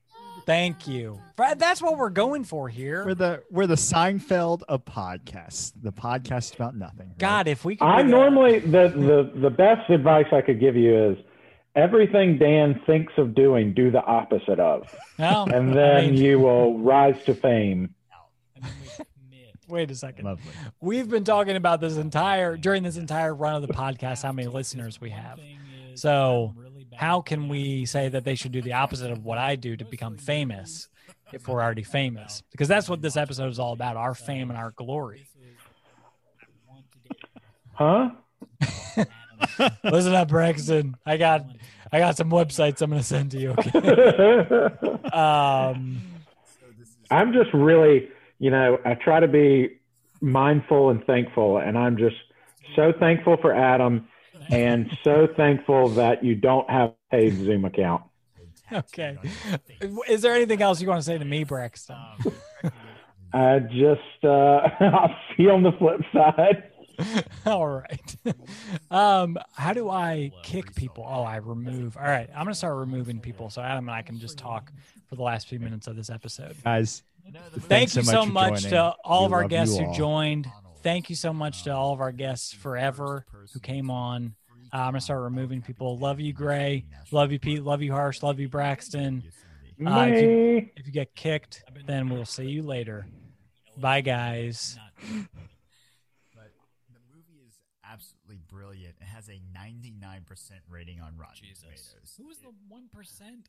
[0.48, 1.20] Thank you.
[1.36, 3.04] That's what we're going for here.
[3.04, 5.72] We're the we're the Seinfeld of podcasts.
[5.82, 7.08] The podcast about nothing.
[7.08, 7.18] right?
[7.18, 7.84] God, if we could.
[7.84, 11.18] I do that- normally the, the the best advice I could give you is
[11.76, 14.88] everything Dan thinks of doing, do the opposite of,
[15.18, 17.94] No, and I then mean, you will rise to fame.
[18.56, 19.54] And then we commit.
[19.68, 20.24] wait a second.
[20.24, 20.50] Lovely.
[20.80, 24.22] We've been talking about this entire during this entire run of the podcast.
[24.22, 25.38] How many listeners we have?
[25.94, 26.67] So, really bad
[26.98, 29.84] How can we say that they should do the opposite of what I do to
[29.84, 30.88] become famous
[31.32, 32.42] if we're already famous?
[32.50, 35.28] Because that's what this episode is all about: our fame and our glory.
[37.72, 38.10] Huh?
[39.84, 40.96] Listen up, Braxton.
[41.06, 41.46] I got
[41.92, 43.54] I got some websites I'm gonna send to you.
[43.56, 44.98] Okay.
[45.12, 46.02] Um,
[47.10, 48.08] I'm just really,
[48.40, 49.78] you know, I try to be
[50.20, 52.16] mindful and thankful, and I'm just
[52.76, 54.06] so thankful for Adam,
[54.50, 58.02] and so thankful that you don't have a paid Zoom account.
[58.72, 59.18] okay.
[60.08, 61.96] Is there anything else you want to say to me, Braxton?
[63.32, 66.64] I just, uh, I'll see you on the flip side.
[67.46, 68.16] All right.
[68.90, 71.06] Um, how do I kick people?
[71.08, 71.96] Oh, I remove.
[71.96, 72.28] All right.
[72.34, 74.72] I'm gonna start removing people so Adam and I can just talk
[75.08, 76.56] for the last few minutes of this episode.
[76.64, 77.02] guys.
[77.30, 80.50] Thank thanks you so for much to all of our guests who joined.
[80.82, 84.34] Thank you so much to all of our guests forever who came on.
[84.72, 85.96] Uh, I'm gonna start removing people.
[85.98, 86.84] Love you, Gray.
[87.10, 87.62] Love you, Pete.
[87.62, 88.22] Love you, Harsh.
[88.22, 89.22] Love you, Braxton.
[89.84, 93.06] Uh, if, you, if you get kicked, then we'll see you later.
[93.76, 94.76] Bye, guys.
[96.34, 96.50] But
[96.92, 97.54] the movie is
[97.84, 98.96] absolutely brilliant.
[99.00, 100.24] It has a 99%
[100.68, 101.62] rating on Rotten Jesus.
[101.62, 102.14] Tomatoes.
[102.18, 103.48] Who was the one percent?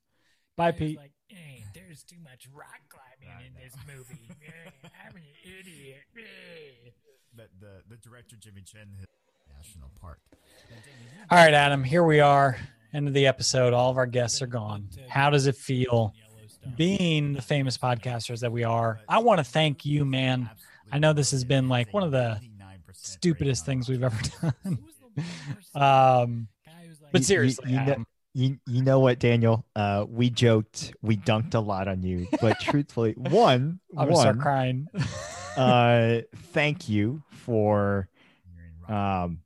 [0.56, 0.98] Bye, Pete.
[0.98, 4.30] Like, hey, there's too much rock climbing in this movie.
[4.84, 6.04] I'm an idiot.
[6.18, 6.90] Eh."
[7.36, 9.06] But the, the director, Jimmy Chin, his
[9.60, 10.20] National Park.
[11.30, 11.84] All right, Adam.
[11.84, 12.58] Here we are.
[12.94, 13.74] End of the episode.
[13.74, 14.88] All of our guests are gone.
[15.10, 16.14] How does it feel
[16.78, 19.00] being the famous podcasters that we are?
[19.08, 20.50] I want to thank you, man.
[20.92, 22.40] I know this has been like one of the
[22.94, 24.54] stupidest things we've ever done.
[24.64, 25.26] Who was the one
[25.56, 29.66] person Um, guy who's like, but You- seriously, you know- You you know what, Daniel?
[29.76, 34.40] Uh, we joked, we dunked a lot on you, but truthfully, one, I'm gonna start
[34.40, 34.88] crying.
[35.58, 36.20] uh,
[36.54, 38.08] thank you for
[38.88, 39.38] um videos.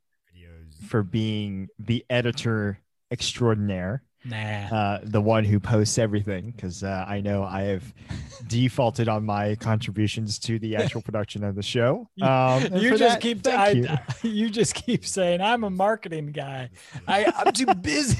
[0.86, 2.78] For being the editor
[3.10, 4.36] extraordinaire, nah.
[4.36, 7.94] uh, the one who posts everything, because uh, I know I have
[8.48, 12.08] defaulted on my contributions to the actual production of the show.
[12.16, 13.88] You- Um, you just that, keep I, you.
[14.30, 16.70] you just keep saying I'm a marketing guy.
[17.06, 18.18] I, I'm too busy.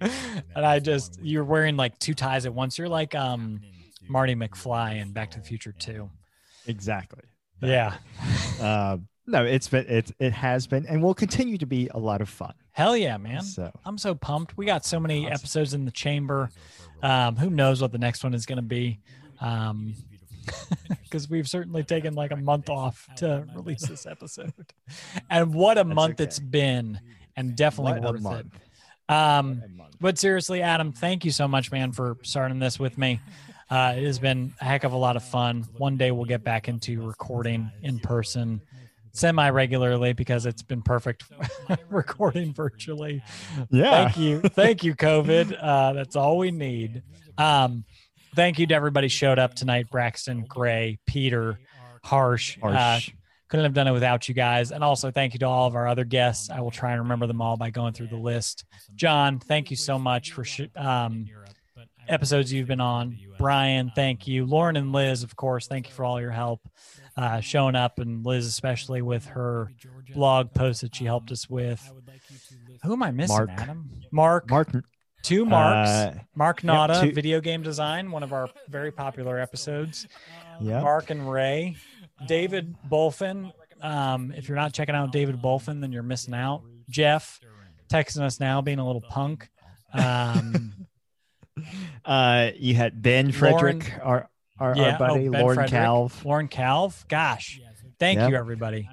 [0.00, 2.78] and I just you're wearing like two ties at once.
[2.78, 3.60] You're like um
[4.08, 6.10] Marty McFly in Back to the Future too.
[6.66, 7.22] exactly.
[7.62, 7.94] Yeah.
[8.60, 12.20] Um, no, it's been it it has been and will continue to be a lot
[12.20, 12.52] of fun.
[12.72, 13.42] Hell yeah, man.
[13.42, 14.56] So I'm so pumped.
[14.56, 16.50] We got so many episodes in the chamber.
[17.02, 19.00] Um, who knows what the next one is going to be?
[19.40, 19.94] Um,
[21.02, 24.52] because we've certainly taken like a month off to release this episode,
[25.30, 26.24] and what a month okay.
[26.24, 27.00] it's been,
[27.36, 28.54] and definitely what a worth month.
[28.54, 29.12] it.
[29.12, 29.62] Um,
[30.00, 33.20] but seriously, Adam, thank you so much, man, for starting this with me.
[33.70, 35.64] Uh, it has been a heck of a lot of fun.
[35.78, 38.60] One day we'll get back into recording in person
[39.14, 41.24] semi regularly because it's been perfect
[41.88, 43.22] recording virtually.
[43.70, 44.04] Yeah.
[44.04, 44.40] Thank you.
[44.40, 45.56] Thank you, COVID.
[45.64, 47.02] Uh, that's all we need.
[47.38, 47.84] Um,
[48.34, 51.58] thank you to everybody who showed up tonight Braxton, Gray, Peter,
[52.02, 52.58] Harsh.
[52.62, 53.10] Uh, Harsh.
[53.48, 54.72] couldn't have done it without you guys.
[54.72, 56.50] And also thank you to all of our other guests.
[56.50, 58.64] I will try and remember them all by going through the list.
[58.94, 61.26] John, thank you so much for sh- um,
[62.08, 63.16] episodes you've been on.
[63.38, 64.44] Brian, thank you.
[64.44, 66.60] Lauren and Liz, of course, thank you for all your help
[67.16, 69.70] uh, showing up, and Liz especially with her
[70.14, 71.92] blog post that she helped us with.
[72.84, 73.50] Who am I missing, Mark.
[73.50, 73.90] Adam?
[74.10, 74.50] Mark.
[74.50, 74.68] Mark
[75.22, 75.88] Two marks.
[75.90, 80.06] Uh, Mark Nada, video game design, one of our very popular episodes.
[80.60, 80.82] Yeah.
[80.82, 81.76] Mark and Ray.
[82.26, 83.50] David Bolfin.
[83.80, 86.62] Um, if you're not checking out David Bolfin, then you're missing out.
[86.90, 87.40] Jeff
[87.90, 89.48] texting us now, being a little punk.
[89.92, 90.72] Um,
[92.04, 94.28] Uh, you had Ben Lauren- Frederick, our
[94.58, 97.06] our, yeah, our buddy, oh, Ben Lauren Frederick, Calv, Lauren Calv.
[97.08, 97.60] Gosh,
[97.98, 98.30] thank Yep.
[98.30, 98.88] you, everybody.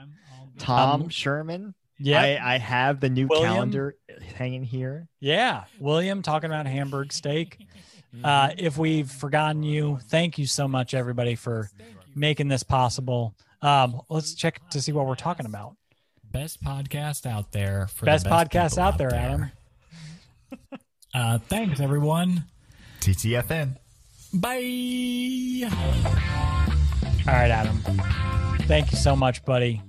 [0.57, 1.73] Tom Um, Sherman.
[1.97, 3.53] Yeah, I, I have the new William.
[3.53, 3.95] calendar
[4.35, 5.07] hanging here.
[5.19, 7.57] Yeah, William talking about Hamburg steak.
[8.25, 11.69] Uh, if we've forgotten you, thank you so much, everybody, for
[12.13, 13.33] making this possible.
[13.61, 15.77] Um, let's check to see what we're talking about.
[16.29, 17.87] Best podcast out there.
[17.87, 19.51] For Best, the best podcast people out there, Adam.
[21.13, 22.43] Uh, thanks, everyone.
[22.99, 23.77] TTFN.
[24.33, 25.69] Bye.
[27.27, 27.77] All right, Adam.
[28.67, 29.81] Thank you so much, buddy.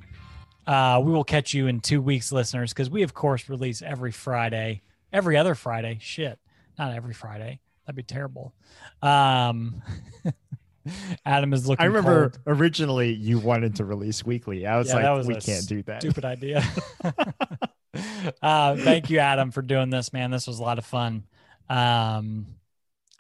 [0.67, 4.13] Uh, we will catch you in two weeks, listeners, because we, of course, release every
[4.13, 4.83] Friday,
[5.13, 5.99] every other Friday.
[6.01, 6.39] Shit,
[6.79, 7.61] not every Friday.
[7.87, 8.55] That'd be terrible.
[9.01, 9.83] Um,
[11.27, 11.83] Adam is looking.
[11.83, 12.59] I remember cold.
[12.59, 14.67] originally you wanted to release weekly.
[14.67, 16.03] I was Yeah, like, that was we can't do that.
[16.03, 16.65] Stupid idea.
[18.43, 20.31] uh, thank you, Adam, for doing this, man.
[20.31, 21.25] This was a lot of fun.
[21.69, 22.47] Um,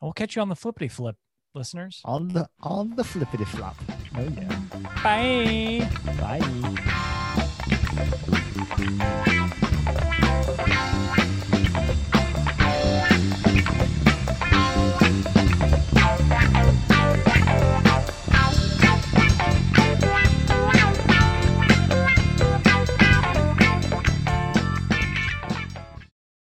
[0.02, 1.16] we'll catch you on the flippity flip,
[1.54, 2.00] listeners.
[2.04, 3.76] On the on the flippity flop.
[4.16, 4.60] Oh yeah.
[5.02, 5.88] Bye.
[9.18, 9.38] Bye.